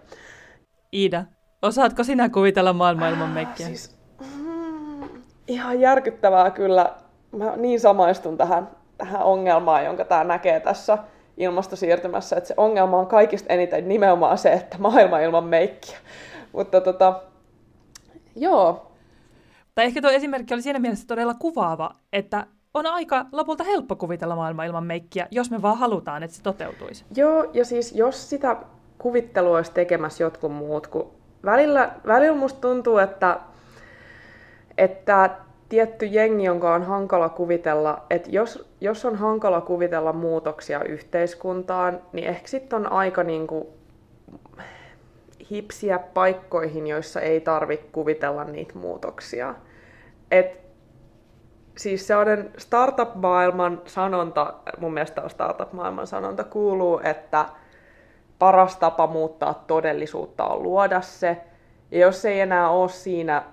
Iida, 0.94 1.24
osaatko 1.62 2.04
sinä 2.04 2.30
kuvitella 2.30 2.74
maailmaa 2.74 3.10
ilman 3.10 3.30
meikkiä? 3.30 3.68
Siis, 3.68 3.98
mm, 4.38 5.10
ihan 5.48 5.80
järkyttävää 5.80 6.52
kyllä. 6.52 6.94
Mä 7.32 7.54
niin 7.56 7.80
samaistun 7.80 8.38
tähän, 8.38 8.70
tähän 8.98 9.22
ongelmaan, 9.22 9.86
jonka 9.86 10.06
tämä 10.06 10.24
näkee 10.24 10.60
tässä 10.60 10.98
ilmastosiirtymässä, 11.38 12.36
että 12.36 12.48
se 12.48 12.54
ongelma 12.58 12.98
on 12.98 13.08
kaikista 13.08 13.54
eniten 13.54 13.88
nimenomaan 13.88 14.38
se, 14.38 14.54
että 14.54 14.78
maailma 14.80 15.20
ilman 15.20 15.44
meikkiä. 15.44 15.98
Mutta 16.52 16.82
tota, 16.82 17.22
joo. 18.36 18.92
Tai 19.76 19.86
ehkä 19.86 20.02
tuo 20.02 20.12
esimerkki 20.12 20.54
oli 20.54 20.62
siinä 20.62 20.80
mielessä 20.80 21.08
todella 21.08 21.34
kuvaava, 21.34 21.96
että 22.14 22.48
on 22.74 22.86
aika 22.86 23.26
lopulta 23.32 23.64
helppo 23.64 23.96
kuvitella 23.96 24.36
maailma 24.36 24.64
ilman 24.64 24.86
meikkiä, 24.86 25.28
jos 25.32 25.52
me 25.52 25.62
vaan 25.62 25.78
halutaan, 25.78 26.24
että 26.24 26.38
se 26.38 26.44
toteutuisi. 26.44 27.06
Joo, 27.16 27.50
ja 27.54 27.66
siis 27.66 27.92
jos 27.96 28.30
sitä 28.30 28.58
kuvittelua 28.98 29.58
olisi 29.58 29.72
tekemässä 29.72 30.24
jotkut 30.24 30.52
muut, 30.52 30.88
kun 30.88 31.12
välillä, 31.46 31.92
välillä 32.08 32.38
musta 32.38 32.62
tuntuu, 32.62 32.98
että, 32.98 33.40
että 34.78 35.30
tietty 35.70 36.06
jengi, 36.06 36.44
jonka 36.44 36.74
on 36.74 36.84
hankala 36.84 37.30
kuvitella, 37.30 38.06
että 38.10 38.30
jos, 38.32 38.70
jos 38.82 39.06
on 39.06 39.16
hankala 39.16 39.62
kuvitella 39.62 40.14
muutoksia 40.14 40.84
yhteiskuntaan, 40.84 42.02
niin 42.14 42.28
ehkä 42.28 42.48
sitten 42.48 42.80
on 42.80 42.92
aika 42.92 43.24
niin 43.24 43.48
kuin 43.48 43.68
hipsiä 45.52 46.00
paikkoihin, 46.00 46.88
joissa 46.88 47.22
ei 47.22 47.42
tarvitse 47.42 47.88
kuvitella 47.92 48.44
niitä 48.44 48.74
muutoksia. 48.80 49.56
Et 50.32 50.66
siis 51.78 52.08
sellainen 52.08 52.52
startup-maailman 52.58 53.82
sanonta, 53.86 54.54
mun 54.80 54.94
mielestä 54.94 55.22
on 55.22 55.30
startup-maailman 55.30 56.08
sanonta, 56.08 56.44
kuuluu, 56.44 57.02
että 57.04 57.46
paras 58.40 58.78
tapa 58.78 59.08
muuttaa 59.08 59.64
todellisuutta 59.68 60.46
on 60.46 60.64
luoda 60.64 61.02
se. 61.02 61.38
Ja 61.92 62.00
jos 62.00 62.26
ei 62.26 62.40
enää 62.40 62.70
ole 62.70 62.90
siinä 62.90 63.44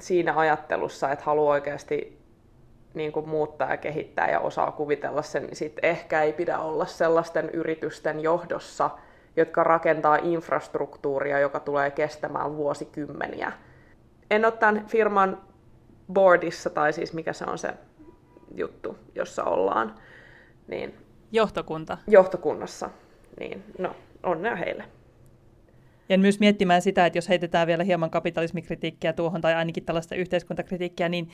siinä 0.00 0.32
ajattelussa, 0.36 1.12
että 1.12 1.24
haluaa 1.24 1.52
oikeasti 1.52 2.24
niin 2.94 3.12
kuin 3.12 3.28
muuttaa 3.28 3.70
ja 3.70 3.76
kehittää 3.76 4.30
ja 4.30 4.40
osaa 4.40 4.72
kuvitella 4.72 5.22
sen, 5.22 5.42
niin 5.42 5.56
sitten 5.56 5.90
ehkä 5.90 6.22
ei 6.22 6.32
pidä 6.32 6.58
olla 6.58 6.86
sellaisten 6.86 7.50
yritysten 7.50 8.20
johdossa, 8.20 8.90
jotka 9.36 9.64
rakentaa 9.64 10.16
infrastruktuuria, 10.16 11.38
joka 11.38 11.60
tulee 11.60 11.90
kestämään 11.90 12.56
vuosikymmeniä. 12.56 13.52
En 14.30 14.44
ole 14.44 14.52
tämän 14.52 14.86
firman 14.86 15.42
boardissa, 16.12 16.70
tai 16.70 16.92
siis 16.92 17.12
mikä 17.12 17.32
se 17.32 17.44
on 17.44 17.58
se 17.58 17.74
juttu, 18.54 18.98
jossa 19.14 19.44
ollaan. 19.44 19.94
Niin, 20.68 20.94
Johtokunta. 21.32 21.98
Johtokunnassa. 22.06 22.90
Niin, 23.40 23.64
no, 23.78 23.96
onnea 24.22 24.56
heille. 24.56 24.84
Ja 26.08 26.18
myös 26.18 26.40
miettimään 26.40 26.82
sitä, 26.82 27.06
että 27.06 27.18
jos 27.18 27.28
heitetään 27.28 27.66
vielä 27.66 27.84
hieman 27.84 28.10
kapitalismikritiikkiä 28.10 29.12
tuohon 29.12 29.40
tai 29.40 29.54
ainakin 29.54 29.84
tällaista 29.84 30.14
yhteiskuntakritiikkiä, 30.14 31.08
niin 31.08 31.28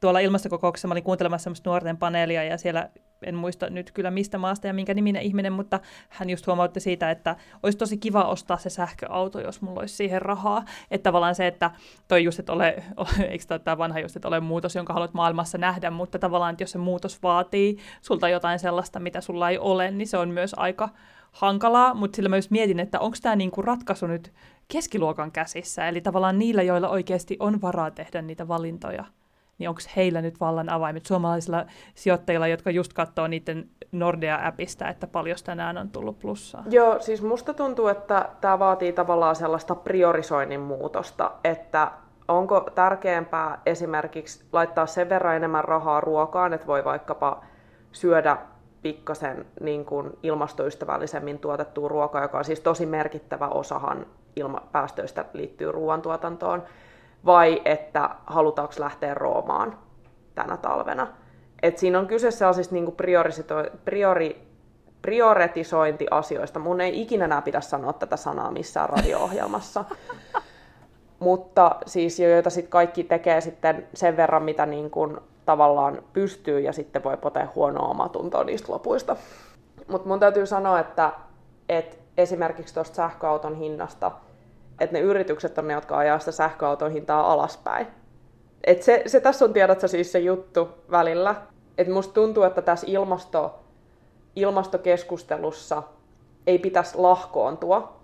tuolla 0.00 0.20
ilmastokokouksessa 0.20 0.88
mä 0.88 0.92
olin 0.92 1.04
kuuntelemassa 1.04 1.44
semmoista 1.44 1.70
nuorten 1.70 1.96
paneelia 1.96 2.44
ja 2.44 2.58
siellä 2.58 2.90
en 3.22 3.34
muista 3.34 3.70
nyt 3.70 3.90
kyllä 3.90 4.10
mistä 4.10 4.38
maasta 4.38 4.66
ja 4.66 4.74
minkä 4.74 4.94
niminen 4.94 5.22
ihminen, 5.22 5.52
mutta 5.52 5.80
hän 6.08 6.30
just 6.30 6.46
huomautti 6.46 6.80
siitä, 6.80 7.10
että 7.10 7.36
olisi 7.62 7.78
tosi 7.78 7.96
kiva 7.96 8.24
ostaa 8.24 8.56
se 8.56 8.70
sähköauto, 8.70 9.40
jos 9.40 9.62
mulla 9.62 9.80
olisi 9.80 9.96
siihen 9.96 10.22
rahaa. 10.22 10.64
Että 10.90 11.02
tavallaan 11.02 11.34
se, 11.34 11.46
että 11.46 11.70
toi 12.08 12.24
just, 12.24 12.38
että 12.38 12.52
ole, 12.52 12.82
eikö 13.30 13.58
tämä 13.64 13.78
vanha 13.78 14.00
just, 14.00 14.16
että 14.16 14.28
ole 14.28 14.40
muutos, 14.40 14.74
jonka 14.74 14.92
haluat 14.92 15.14
maailmassa 15.14 15.58
nähdä, 15.58 15.90
mutta 15.90 16.18
tavallaan, 16.18 16.52
että 16.52 16.62
jos 16.62 16.70
se 16.70 16.78
muutos 16.78 17.22
vaatii 17.22 17.76
sulta 18.02 18.28
jotain 18.28 18.58
sellaista, 18.58 19.00
mitä 19.00 19.20
sulla 19.20 19.50
ei 19.50 19.58
ole, 19.58 19.90
niin 19.90 20.08
se 20.08 20.16
on 20.16 20.28
myös 20.28 20.54
aika 20.56 20.88
hankalaa, 21.32 21.94
mutta 21.94 22.16
sillä 22.16 22.28
mä 22.28 22.36
just 22.36 22.50
mietin, 22.50 22.80
että 22.80 23.00
onko 23.00 23.16
tämä 23.22 23.36
niinku 23.36 23.62
ratkaisu 23.62 24.06
nyt 24.06 24.32
keskiluokan 24.68 25.32
käsissä, 25.32 25.88
eli 25.88 26.00
tavallaan 26.00 26.38
niillä, 26.38 26.62
joilla 26.62 26.88
oikeasti 26.88 27.36
on 27.40 27.60
varaa 27.62 27.90
tehdä 27.90 28.22
niitä 28.22 28.48
valintoja, 28.48 29.04
niin 29.58 29.68
onko 29.68 29.80
heillä 29.96 30.22
nyt 30.22 30.40
vallan 30.40 30.68
avaimet 30.68 31.06
suomalaisilla 31.06 31.66
sijoittajilla, 31.94 32.46
jotka 32.46 32.70
just 32.70 32.92
katsoo 32.92 33.26
niiden 33.26 33.68
Nordea-appista, 33.92 34.88
että 34.88 35.06
paljon 35.06 35.36
tänään 35.44 35.78
on 35.78 35.90
tullut 35.90 36.18
plussaa? 36.18 36.64
Joo, 36.70 37.00
siis 37.00 37.22
musta 37.22 37.54
tuntuu, 37.54 37.86
että 37.86 38.28
tämä 38.40 38.58
vaatii 38.58 38.92
tavallaan 38.92 39.36
sellaista 39.36 39.74
priorisoinnin 39.74 40.60
muutosta, 40.60 41.30
että 41.44 41.90
onko 42.28 42.70
tärkeämpää 42.74 43.62
esimerkiksi 43.66 44.44
laittaa 44.52 44.86
sen 44.86 45.08
verran 45.08 45.36
enemmän 45.36 45.64
rahaa 45.64 46.00
ruokaan, 46.00 46.52
että 46.52 46.66
voi 46.66 46.84
vaikkapa 46.84 47.44
syödä 47.92 48.36
pikkasen 48.82 49.46
niin 49.60 49.84
kuin 49.84 50.10
ilmastoystävällisemmin 50.22 51.38
tuotettua 51.38 51.88
ruokaa, 51.88 52.22
joka 52.22 52.38
on 52.38 52.44
siis 52.44 52.60
tosi 52.60 52.86
merkittävä 52.86 53.48
osahan 53.48 54.06
ilma- 54.36 54.68
päästöistä 54.72 55.24
liittyy 55.32 55.72
ruoantuotantoon, 55.72 56.62
vai 57.26 57.62
että 57.64 58.10
halutaanko 58.26 58.74
lähteä 58.78 59.14
Roomaan 59.14 59.78
tänä 60.34 60.56
talvena. 60.56 61.06
Et 61.62 61.78
siinä 61.78 61.98
on 61.98 62.06
kyse 62.06 62.30
sellaisista 62.30 62.74
niin 62.74 62.96
priori, 63.84 64.48
prioritisointiasioista. 65.02 66.58
Mun 66.58 66.80
ei 66.80 67.02
ikinä 67.02 67.24
enää 67.24 67.42
pidä 67.42 67.60
sanoa 67.60 67.92
tätä 67.92 68.16
sanaa 68.16 68.50
missään 68.50 68.88
radio-ohjelmassa. 68.88 69.84
Mutta 71.18 71.76
siis 71.86 72.20
joita 72.20 72.50
sitten 72.50 72.70
kaikki 72.70 73.04
tekee 73.04 73.40
sitten 73.40 73.88
sen 73.94 74.16
verran, 74.16 74.42
mitä 74.42 74.66
niin 74.66 74.90
kuin 74.90 75.18
tavallaan 75.46 76.02
pystyy 76.12 76.60
ja 76.60 76.72
sitten 76.72 77.04
voi 77.04 77.16
potea 77.16 77.48
huonoa 77.54 77.88
omatuntoa 77.88 78.44
niistä 78.44 78.72
lopuista. 78.72 79.16
Mutta 79.88 80.08
mun 80.08 80.20
täytyy 80.20 80.46
sanoa, 80.46 80.80
että, 80.80 81.12
että 81.68 81.96
esimerkiksi 82.16 82.74
tuosta 82.74 82.96
sähköauton 82.96 83.54
hinnasta, 83.54 84.12
että 84.80 84.96
ne 84.96 85.00
yritykset 85.00 85.58
on 85.58 85.68
ne, 85.68 85.74
jotka 85.74 85.98
ajaa 85.98 86.18
sitä 86.18 86.32
sähköauton 86.32 86.92
hintaa 86.92 87.32
alaspäin. 87.32 87.86
Et 88.64 88.82
se, 88.82 89.02
se 89.06 89.20
tässä 89.20 89.44
on 89.44 89.52
tiedätkö 89.52 89.88
siis 89.88 90.12
se 90.12 90.18
juttu 90.18 90.68
välillä. 90.90 91.34
Että 91.78 91.92
musta 91.92 92.14
tuntuu, 92.14 92.42
että 92.42 92.62
tässä 92.62 92.86
ilmasto, 92.90 93.58
ilmastokeskustelussa 94.36 95.82
ei 96.46 96.58
pitäisi 96.58 96.98
lahkoontua. 96.98 97.98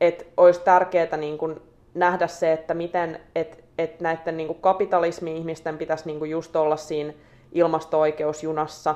Että 0.00 0.24
olisi 0.36 0.60
tärkeää 0.60 1.16
niin 1.16 1.38
kun 1.38 1.62
nähdä 1.94 2.26
se, 2.26 2.52
että 2.52 2.74
miten, 2.74 3.20
että 3.34 3.64
että 3.78 4.04
näiden 4.04 4.36
niin 4.36 4.54
kapitalismi-ihmisten 4.54 5.78
pitäisi 5.78 6.06
niin 6.06 6.30
just 6.30 6.56
olla 6.56 6.76
siinä 6.76 7.12
ilmasto-oikeusjunassa 7.52 8.94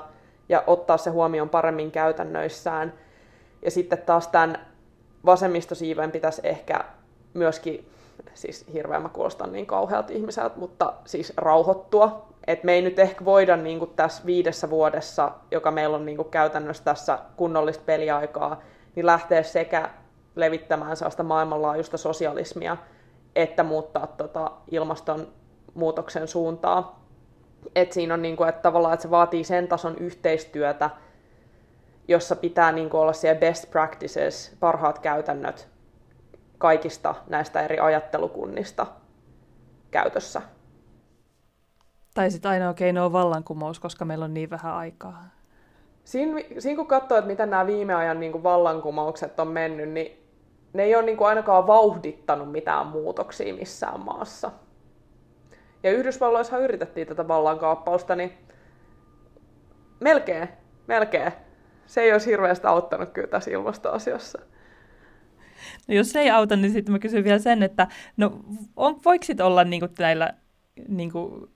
ja 0.49 0.65
ottaa 0.67 0.97
se 0.97 1.11
huomioon 1.11 1.49
paremmin 1.49 1.91
käytännöissään. 1.91 2.93
Ja 3.63 3.71
sitten 3.71 3.99
taas 3.99 4.29
tämän 4.29 4.67
vasemmistosiiven 5.29 6.13
pitäisi 6.13 6.41
ehkä 6.45 6.85
myöskin, 7.35 7.89
siis 8.35 8.67
hirveän 8.73 9.03
mä 9.03 9.09
kuulostan 9.09 9.53
niin 9.53 9.67
kauhealta 9.67 10.13
ihmiseltä, 10.13 10.59
mutta 10.59 10.93
siis 11.05 11.33
rauhoittua. 11.37 12.29
Että 12.47 12.67
me 12.67 12.73
ei 12.73 12.83
nyt 12.83 12.99
ehkä 12.99 13.25
voida 13.25 13.57
niin 13.57 13.79
kuin 13.79 13.91
tässä 13.97 14.23
viidessä 14.27 14.71
vuodessa, 14.71 15.31
joka 15.51 15.71
meillä 15.71 15.97
on 15.97 16.07
niin 16.07 16.17
kuin 16.17 16.31
käytännössä 16.31 16.85
tässä 16.85 17.19
kunnollista 17.37 17.83
peliaikaa, 17.87 18.61
niin 18.97 19.07
lähteä 19.07 19.43
sekä 19.43 19.91
levittämään 20.37 20.97
sellaista 20.97 21.23
maailmanlaajuista 21.23 21.97
sosialismia, 21.97 22.77
että 23.37 23.63
muuttaa 23.63 24.07
tota 24.07 24.51
ilmastonmuutoksen 24.71 26.29
suuntaa. 26.29 27.05
Et 27.75 27.93
siinä 27.93 28.15
on 28.15 28.23
niinku, 28.23 28.45
että 28.45 28.63
tavallaan 28.63 28.95
että 28.95 29.03
se 29.03 29.11
vaatii 29.11 29.45
sen 29.45 29.69
tason 29.69 29.97
yhteistyötä, 29.99 30.91
jossa 32.09 32.37
pitää 32.37 32.73
niinku 32.73 32.97
olla 32.97 33.13
siellä 33.13 33.41
best 33.41 33.71
practices, 33.71 34.57
parhaat 34.61 34.99
käytännöt 34.99 35.69
kaikista 36.59 37.15
näistä 37.27 37.61
eri 37.61 37.79
ajattelukunnista 37.79 38.87
käytössä. 39.91 40.43
Tai 42.15 42.31
sitten 42.31 42.51
ainoa 42.51 42.75
keino 42.75 43.05
on 43.05 43.13
vallankumous, 43.13 43.81
koska 43.81 44.05
meillä 44.05 44.25
on 44.25 44.35
niin 44.35 44.51
vähän 44.51 44.75
aikaa. 44.75 45.25
Siinä, 46.05 46.41
siinä 46.59 46.77
kun 46.77 46.87
katsoo, 46.87 47.19
että 47.19 47.31
miten 47.31 47.51
nämä 47.51 47.67
viime 47.67 47.95
ajan 47.95 48.21
niin 48.21 48.33
kuin 48.33 48.43
vallankumoukset 48.43 49.41
on 49.41 49.49
mennyt, 49.49 49.89
niin 49.89 50.29
ne 50.73 50.83
ei 50.83 50.97
ole 50.97 51.05
niin 51.05 51.17
kuin 51.17 51.29
ainakaan 51.29 51.67
vauhdittanut 51.67 52.53
mitään 52.53 52.87
muutoksia 52.87 53.55
missään 53.55 54.01
maassa. 54.01 54.51
Ja 55.83 55.91
Yhdysvalloissa 55.91 56.59
yritettiin 56.59 57.07
tätä 57.07 57.29
vallankaappausta, 57.29 58.17
niin 58.17 58.33
melkein, 60.01 60.49
melkein. 60.87 61.33
Se 61.89 62.01
ei 62.01 62.13
olisi 62.13 62.31
hirveästi 62.31 62.67
auttanut 62.67 63.11
kyllä 63.11 63.29
tässä 63.29 63.51
ilmastoasiassa. 63.51 64.39
No 65.89 65.95
jos 65.95 66.11
se 66.11 66.21
ei 66.21 66.31
auta, 66.31 66.57
niin 66.57 66.73
sitten 66.73 66.93
mä 66.93 66.99
kysyn 66.99 67.25
vielä 67.25 67.39
sen, 67.39 67.63
että 67.63 67.87
no 68.17 68.41
on, 68.77 69.01
voiko 69.05 69.25
sit 69.25 69.41
olla 69.41 69.65
niin 69.65 69.81
kuin 69.81 69.93
näillä 69.99 70.33
niin 70.89 71.13
kuin 71.13 71.51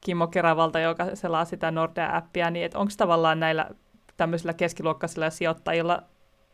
Kimmo 0.00 0.26
Keravalta, 0.26 0.80
joka 0.80 1.16
selaa 1.16 1.44
sitä 1.44 1.70
Nordea-appia, 1.70 2.50
niin 2.50 2.76
onko 2.76 2.92
tavallaan 2.96 3.40
näillä 3.40 3.70
tämmöisillä 4.16 4.52
keskiluokkaisilla 4.54 5.30
sijoittajilla, 5.30 6.02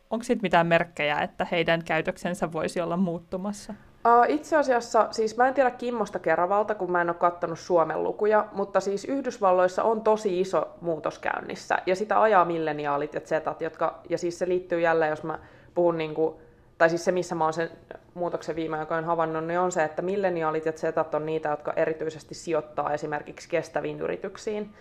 onko 0.09 0.23
siitä 0.23 0.41
mitään 0.41 0.67
merkkejä, 0.67 1.17
että 1.19 1.47
heidän 1.51 1.83
käytöksensä 1.83 2.51
voisi 2.51 2.81
olla 2.81 2.97
muuttumassa? 2.97 3.73
Uh, 4.07 4.25
itse 4.27 4.57
asiassa, 4.57 5.07
siis 5.11 5.37
mä 5.37 5.47
en 5.47 5.53
tiedä 5.53 5.71
Kimmosta 5.71 6.19
Keravalta, 6.19 6.75
kun 6.75 6.91
mä 6.91 7.01
en 7.01 7.09
ole 7.09 7.15
katsonut 7.15 7.59
Suomen 7.59 8.03
lukuja, 8.03 8.47
mutta 8.51 8.79
siis 8.79 9.05
Yhdysvalloissa 9.05 9.83
on 9.83 10.01
tosi 10.01 10.41
iso 10.41 10.69
muutos 10.81 11.19
käynnissä, 11.19 11.77
ja 11.85 11.95
sitä 11.95 12.21
ajaa 12.21 12.45
milleniaalit 12.45 13.13
ja 13.13 13.21
zetat, 13.21 13.61
jotka, 13.61 13.99
ja 14.09 14.17
siis 14.17 14.39
se 14.39 14.47
liittyy 14.47 14.79
jälleen, 14.79 15.09
jos 15.09 15.23
mä 15.23 15.39
puhun 15.75 15.97
niin 15.97 16.13
kuin, 16.13 16.35
tai 16.77 16.89
siis 16.89 17.05
se, 17.05 17.11
missä 17.11 17.35
mä 17.35 17.43
oon 17.43 17.53
sen 17.53 17.69
muutoksen 18.13 18.55
viime 18.55 18.79
aikoina 18.79 19.07
havainnut, 19.07 19.45
niin 19.45 19.59
on 19.59 19.71
se, 19.71 19.83
että 19.83 20.01
milleniaalit 20.01 20.65
ja 20.65 20.71
zetat 20.71 21.15
on 21.15 21.25
niitä, 21.25 21.49
jotka 21.49 21.73
erityisesti 21.75 22.35
sijoittaa 22.35 22.93
esimerkiksi 22.93 23.49
kestäviin 23.49 23.99
yrityksiin, 23.99 24.73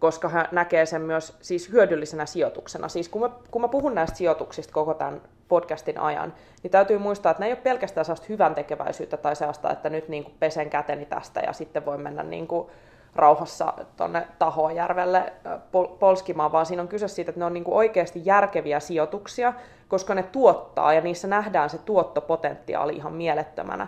koska 0.00 0.28
hän 0.28 0.48
näkee 0.52 0.86
sen 0.86 1.02
myös 1.02 1.36
siis 1.40 1.72
hyödyllisenä 1.72 2.26
sijoituksena. 2.26 2.88
Siis 2.88 3.08
kun 3.08 3.20
mä, 3.20 3.30
kun 3.50 3.62
mä 3.62 3.68
puhun 3.68 3.94
näistä 3.94 4.16
sijoituksista 4.16 4.72
koko 4.72 4.94
tämän 4.94 5.20
podcastin 5.48 5.98
ajan, 5.98 6.34
niin 6.62 6.70
täytyy 6.70 6.98
muistaa, 6.98 7.30
että 7.30 7.40
ne 7.40 7.46
ei 7.46 7.52
ole 7.52 7.60
pelkästään 7.62 8.04
sellaista 8.04 8.26
hyvän 8.28 8.54
tekeväisyyttä 8.54 9.16
tai 9.16 9.36
sellaista, 9.36 9.70
että 9.70 9.90
nyt 9.90 10.08
niin 10.08 10.24
kuin 10.24 10.34
pesen 10.40 10.70
käteni 10.70 11.06
tästä 11.06 11.40
ja 11.40 11.52
sitten 11.52 11.86
voi 11.86 11.98
mennä 11.98 12.22
niin 12.22 12.46
kuin 12.46 12.68
rauhassa 13.14 13.74
tuonne 13.96 14.26
Tahojärvelle 14.38 15.32
pol- 15.72 15.96
polskimaan, 15.98 16.52
vaan 16.52 16.66
siinä 16.66 16.82
on 16.82 16.88
kyse 16.88 17.08
siitä, 17.08 17.30
että 17.30 17.38
ne 17.38 17.44
on 17.44 17.54
niin 17.54 17.64
kuin 17.64 17.74
oikeasti 17.74 18.22
järkeviä 18.24 18.80
sijoituksia, 18.80 19.52
koska 19.88 20.14
ne 20.14 20.22
tuottaa 20.22 20.94
ja 20.94 21.00
niissä 21.00 21.28
nähdään 21.28 21.70
se 21.70 21.78
tuottopotentiaali 21.78 22.96
ihan 22.96 23.12
mielettömänä. 23.12 23.86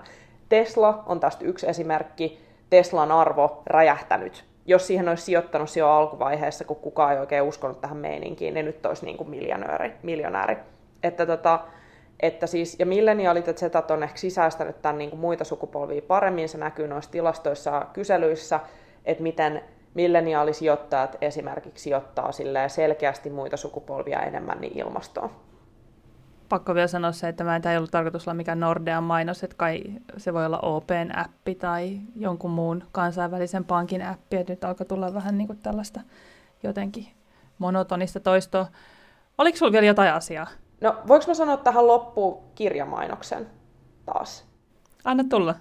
Tesla 0.48 1.03
on 1.07 1.20
tästä 1.20 1.44
yksi 1.44 1.68
esimerkki. 1.68 2.40
Teslan 2.70 3.12
arvo 3.12 3.62
räjähtänyt. 3.66 4.51
Jos 4.66 4.87
siihen 4.87 5.09
olisi 5.09 5.25
sijoittanut 5.25 5.77
jo 5.77 5.90
alkuvaiheessa, 5.90 6.64
kun 6.64 6.77
kukaan 6.77 7.12
ei 7.12 7.18
oikein 7.18 7.42
uskonut 7.42 7.81
tähän 7.81 7.96
meininkiin, 7.96 8.55
niin 8.55 8.66
nyt 8.66 8.87
olisi 8.87 9.05
niin 9.05 9.16
kuin 9.16 9.31
miljonääri. 9.31 9.92
miljonääri. 10.03 10.57
Että 11.03 11.27
tota, 11.27 11.61
että 12.20 12.46
siis, 12.46 12.77
ja 12.79 12.87
milleniaalit 12.87 13.46
ja 13.46 13.53
zetat 13.53 13.90
on 13.90 14.03
ehkä 14.03 14.16
sisäistänyt 14.16 14.83
tämän 14.83 14.98
niin 14.98 15.11
kuin 15.11 15.20
muita 15.20 15.44
sukupolvia 15.44 16.03
paremmin, 16.03 16.48
se 16.48 16.59
näkyy 16.59 16.88
noissa 16.88 17.11
tilastoissa 17.11 17.70
ja 17.70 17.87
kyselyissä, 17.92 18.61
että 19.05 19.22
miten 19.22 19.62
milleniaalisijoittajat 19.94 21.16
esimerkiksi 21.20 21.83
sijoittaa 21.83 22.31
selkeästi 22.68 23.31
muita 23.31 23.57
sukupolvia 23.57 24.22
enemmän 24.22 24.61
niin 24.61 24.79
ilmastoon 24.79 25.31
pakko 26.52 26.74
vielä 26.74 26.86
sanoa 26.86 27.12
se, 27.12 27.28
että 27.28 27.44
mä 27.44 27.56
en, 27.56 27.62
tämä 27.62 27.72
ei 27.72 27.76
ollut 27.76 27.90
tarkoitus 27.90 28.28
olla 28.28 28.34
mikään 28.34 28.60
Nordean 28.60 29.04
mainos, 29.04 29.44
että 29.44 29.56
kai 29.56 29.82
se 30.16 30.34
voi 30.34 30.46
olla 30.46 30.58
Open 30.58 31.18
appi 31.18 31.54
tai 31.54 32.00
jonkun 32.16 32.50
muun 32.50 32.84
kansainvälisen 32.92 33.64
pankin 33.64 34.02
appi, 34.06 34.36
että 34.36 34.52
nyt 34.52 34.64
alkaa 34.64 34.86
tulla 34.86 35.14
vähän 35.14 35.38
niin 35.38 35.46
kuin 35.46 35.58
tällaista 35.58 36.00
jotenkin 36.62 37.06
monotonista 37.58 38.20
toistoa. 38.20 38.66
Oliko 39.38 39.58
sulla 39.58 39.72
vielä 39.72 39.86
jotain 39.86 40.12
asiaa? 40.12 40.46
No, 40.80 40.96
voiko 41.08 41.24
mä 41.28 41.34
sanoa 41.34 41.56
tähän 41.56 41.86
loppuun 41.86 42.42
kirjamainoksen 42.54 43.46
taas? 44.06 44.44
Anna 45.04 45.24
tulla. 45.30 45.54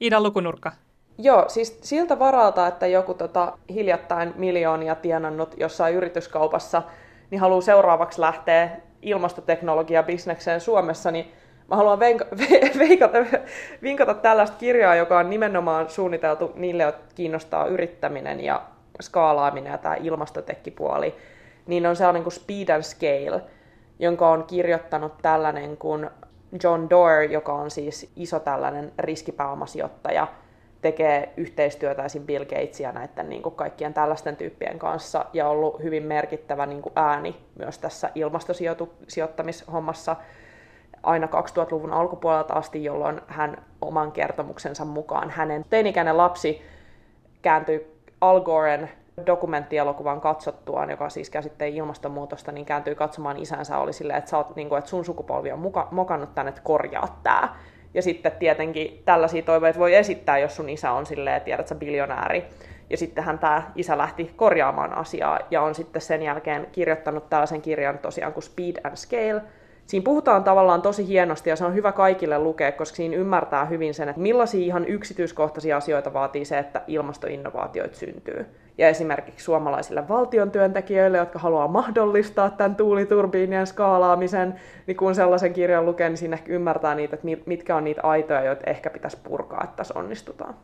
Iidan 0.00 0.22
lukunurkka. 0.22 0.72
Joo, 1.18 1.44
siis 1.48 1.78
siltä 1.82 2.18
varalta, 2.18 2.66
että 2.66 2.86
joku 2.86 3.14
tota, 3.14 3.58
hiljattain 3.68 4.32
miljoonia 4.36 4.94
tienannut 4.94 5.54
jossain 5.58 5.94
yrityskaupassa, 5.94 6.82
niin 7.30 7.40
haluaa 7.40 7.60
seuraavaksi 7.60 8.20
lähteä 8.20 8.85
ilmastoteknologia-bisnekseen 9.06 10.60
Suomessa, 10.60 11.10
niin 11.10 11.32
mä 11.68 11.76
haluan 11.76 12.00
veikata, 12.78 13.18
vinkata 13.82 14.14
tällaista 14.14 14.56
kirjaa, 14.56 14.94
joka 14.94 15.18
on 15.18 15.30
nimenomaan 15.30 15.90
suunniteltu 15.90 16.52
niille, 16.54 16.82
jotka 16.82 17.04
kiinnostaa 17.14 17.66
yrittäminen 17.66 18.40
ja 18.40 18.62
skaalaaminen 19.02 19.70
ja 19.70 19.78
tämä 19.78 19.94
ilmastotekkipuoli. 19.94 21.14
Niin 21.66 21.86
on 21.86 21.96
sellainen 21.96 22.22
kuin 22.22 22.32
Speed 22.32 22.68
and 22.68 22.82
Scale, 22.82 23.42
jonka 23.98 24.30
on 24.30 24.44
kirjoittanut 24.44 25.12
tällainen 25.22 25.76
kuin 25.76 26.10
John 26.62 26.90
Doerr, 26.90 27.30
joka 27.30 27.52
on 27.52 27.70
siis 27.70 28.10
iso 28.16 28.40
tällainen 28.40 28.92
riskipääomasijoittaja, 28.98 30.26
tekee 30.82 31.32
yhteistyötä 31.36 32.04
esim. 32.04 32.22
Bill 32.22 32.44
Gates 32.44 32.80
ja 32.80 32.92
näiden 32.92 33.28
niin 33.28 33.42
kuin 33.42 33.54
kaikkien 33.54 33.94
tällaisten 33.94 34.36
tyyppien 34.36 34.78
kanssa 34.78 35.24
ja 35.32 35.48
ollut 35.48 35.82
hyvin 35.82 36.02
merkittävä 36.02 36.66
niin 36.66 36.82
kuin 36.82 36.92
ääni 36.96 37.36
myös 37.58 37.78
tässä 37.78 38.10
ilmastosijoittamishommassa 38.14 40.16
aina 41.02 41.26
2000-luvun 41.26 41.92
alkupuolelta 41.92 42.54
asti, 42.54 42.84
jolloin 42.84 43.20
hän 43.26 43.64
oman 43.82 44.12
kertomuksensa 44.12 44.84
mukaan 44.84 45.30
hänen 45.30 45.64
teinikäinen 45.70 46.16
lapsi 46.16 46.62
kääntyi 47.42 47.96
Al 48.20 48.40
Goren 48.40 48.90
dokumenttielokuvan 49.26 50.20
katsottuaan, 50.20 50.90
joka 50.90 51.08
siis 51.08 51.30
käsitteli 51.30 51.76
ilmastonmuutosta, 51.76 52.52
niin 52.52 52.66
kääntyi 52.66 52.94
katsomaan 52.94 53.36
isänsä, 53.36 53.78
oli 53.78 53.92
silleen, 53.92 54.18
että, 54.18 54.30
sä 54.30 54.36
oot, 54.36 54.56
niin 54.56 54.68
kuin, 54.68 54.78
että 54.78 54.90
sun 54.90 55.04
sukupolvi 55.04 55.52
on 55.52 55.58
muka, 55.58 55.88
mokannut 55.90 56.34
tänne, 56.34 56.48
että 56.48 56.60
korjaa 56.64 57.20
tämä. 57.22 57.56
Ja 57.96 58.02
sitten 58.02 58.32
tietenkin 58.32 59.02
tällaisia 59.04 59.42
toiveita 59.42 59.78
voi 59.78 59.94
esittää, 59.94 60.38
jos 60.38 60.56
sun 60.56 60.68
isä 60.68 60.92
on 60.92 61.06
silleen, 61.06 61.40
tiedät 61.40 61.70
biljonääri. 61.78 62.44
Ja 62.90 62.96
sittenhän 62.96 63.38
tämä 63.38 63.70
isä 63.74 63.98
lähti 63.98 64.32
korjaamaan 64.36 64.92
asiaa 64.92 65.38
ja 65.50 65.62
on 65.62 65.74
sitten 65.74 66.02
sen 66.02 66.22
jälkeen 66.22 66.66
kirjoittanut 66.72 67.30
tällaisen 67.30 67.62
kirjan 67.62 67.98
tosiaan 67.98 68.32
kuin 68.32 68.44
Speed 68.44 68.76
and 68.84 68.96
Scale. 68.96 69.42
Siinä 69.86 70.04
puhutaan 70.04 70.44
tavallaan 70.44 70.82
tosi 70.82 71.08
hienosti 71.08 71.50
ja 71.50 71.56
se 71.56 71.64
on 71.64 71.74
hyvä 71.74 71.92
kaikille 71.92 72.38
lukea, 72.38 72.72
koska 72.72 72.96
siinä 72.96 73.16
ymmärtää 73.16 73.64
hyvin 73.64 73.94
sen, 73.94 74.08
että 74.08 74.22
millaisia 74.22 74.66
ihan 74.66 74.84
yksityiskohtaisia 74.84 75.76
asioita 75.76 76.12
vaatii 76.12 76.44
se, 76.44 76.58
että 76.58 76.82
ilmastoinnovaatioita 76.86 77.96
syntyy 77.96 78.46
ja 78.78 78.88
esimerkiksi 78.88 79.44
suomalaisille 79.44 80.08
valtion 80.08 80.50
työntekijöille, 80.50 81.18
jotka 81.18 81.38
haluaa 81.38 81.68
mahdollistaa 81.68 82.50
tämän 82.50 82.76
tuuliturbiinien 82.76 83.66
skaalaamisen, 83.66 84.54
niin 84.86 84.96
kun 84.96 85.14
sellaisen 85.14 85.52
kirjan 85.52 85.86
lukee, 85.86 86.08
niin 86.08 86.16
siinä 86.16 86.38
ymmärtää 86.46 86.94
niitä, 86.94 87.16
että 87.16 87.26
mitkä 87.46 87.76
on 87.76 87.84
niitä 87.84 88.00
aitoja, 88.02 88.44
joita 88.44 88.70
ehkä 88.70 88.90
pitäisi 88.90 89.16
purkaa, 89.22 89.64
että 89.64 89.76
tässä 89.76 89.94
onnistutaan. 89.98 90.54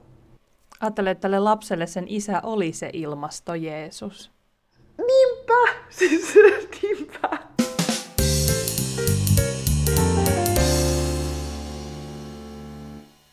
Ajattelen, 0.81 1.11
että 1.13 1.23
tälle 1.23 1.39
lapselle 1.39 1.87
sen 1.87 2.05
isä 2.09 2.41
oli 2.43 2.73
se 2.73 2.91
ilmasto 2.93 3.55
Jeesus. 3.55 4.33
Niinpä! 4.99 5.73
Siis 5.99 6.35
niinpä! 6.83 7.52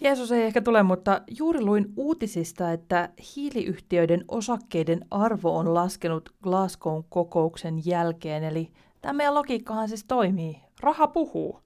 Jeesus 0.01 0.31
ei 0.31 0.43
ehkä 0.43 0.61
tule, 0.61 0.83
mutta 0.83 1.21
juuri 1.27 1.61
luin 1.61 1.93
uutisista, 1.95 2.71
että 2.71 3.09
hiiliyhtiöiden 3.35 4.25
osakkeiden 4.27 5.05
arvo 5.11 5.57
on 5.57 5.73
laskenut 5.73 6.29
Glasgown 6.43 7.03
kokouksen 7.09 7.85
jälkeen, 7.85 8.43
eli 8.43 8.71
tämä 9.01 9.13
meidän 9.13 9.33
logiikkahan 9.33 9.87
siis 9.87 10.03
toimii. 10.03 10.61
Raha 10.79 11.07
puhuu. 11.07 11.59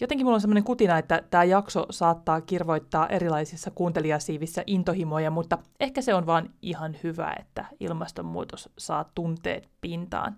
Jotenkin 0.00 0.26
mulla 0.26 0.34
on 0.34 0.40
sellainen 0.40 0.64
kutina, 0.64 0.98
että 0.98 1.22
tämä 1.30 1.44
jakso 1.44 1.86
saattaa 1.90 2.40
kirvoittaa 2.40 3.08
erilaisissa 3.08 3.70
kuuntelijasiivissä 3.70 4.62
intohimoja, 4.66 5.30
mutta 5.30 5.58
ehkä 5.80 6.02
se 6.02 6.14
on 6.14 6.26
vaan 6.26 6.50
ihan 6.62 6.96
hyvä, 7.02 7.34
että 7.40 7.64
ilmastonmuutos 7.80 8.68
saa 8.78 9.04
tunteet 9.14 9.68
pintaan. 9.80 10.36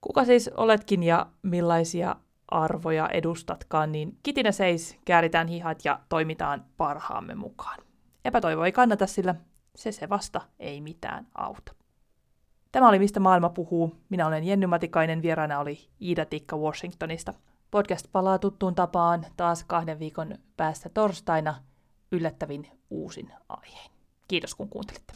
Kuka 0.00 0.24
siis 0.24 0.48
oletkin 0.48 1.02
ja 1.02 1.26
millaisia 1.42 2.16
arvoja 2.48 3.08
edustatkaan, 3.08 3.92
niin 3.92 4.18
kitinä 4.22 4.52
seis, 4.52 4.96
kääritään 5.04 5.48
hihat 5.48 5.84
ja 5.84 6.00
toimitaan 6.08 6.64
parhaamme 6.76 7.34
mukaan. 7.34 7.78
Epätoivo 8.24 8.64
ei 8.64 8.72
kannata, 8.72 9.06
sillä 9.06 9.34
se 9.74 9.92
se 9.92 10.08
vasta 10.08 10.40
ei 10.58 10.80
mitään 10.80 11.26
auta. 11.34 11.74
Tämä 12.72 12.88
oli 12.88 12.98
Mistä 12.98 13.20
maailma 13.20 13.48
puhuu. 13.48 13.96
Minä 14.08 14.26
olen 14.26 14.44
Jenny 14.44 14.66
Matikainen, 14.66 15.22
vieraana 15.22 15.58
oli 15.58 15.78
Iida 16.02 16.24
Tikka 16.24 16.56
Washingtonista. 16.56 17.34
Podcast 17.70 18.06
palaa 18.12 18.38
tuttuun 18.38 18.74
tapaan 18.74 19.26
taas 19.36 19.64
kahden 19.64 19.98
viikon 19.98 20.34
päästä 20.56 20.88
torstaina 20.88 21.54
yllättävin 22.12 22.66
uusin 22.90 23.32
aiheen. 23.48 23.90
Kiitos 24.28 24.54
kun 24.54 24.68
kuuntelitte. 24.68 25.12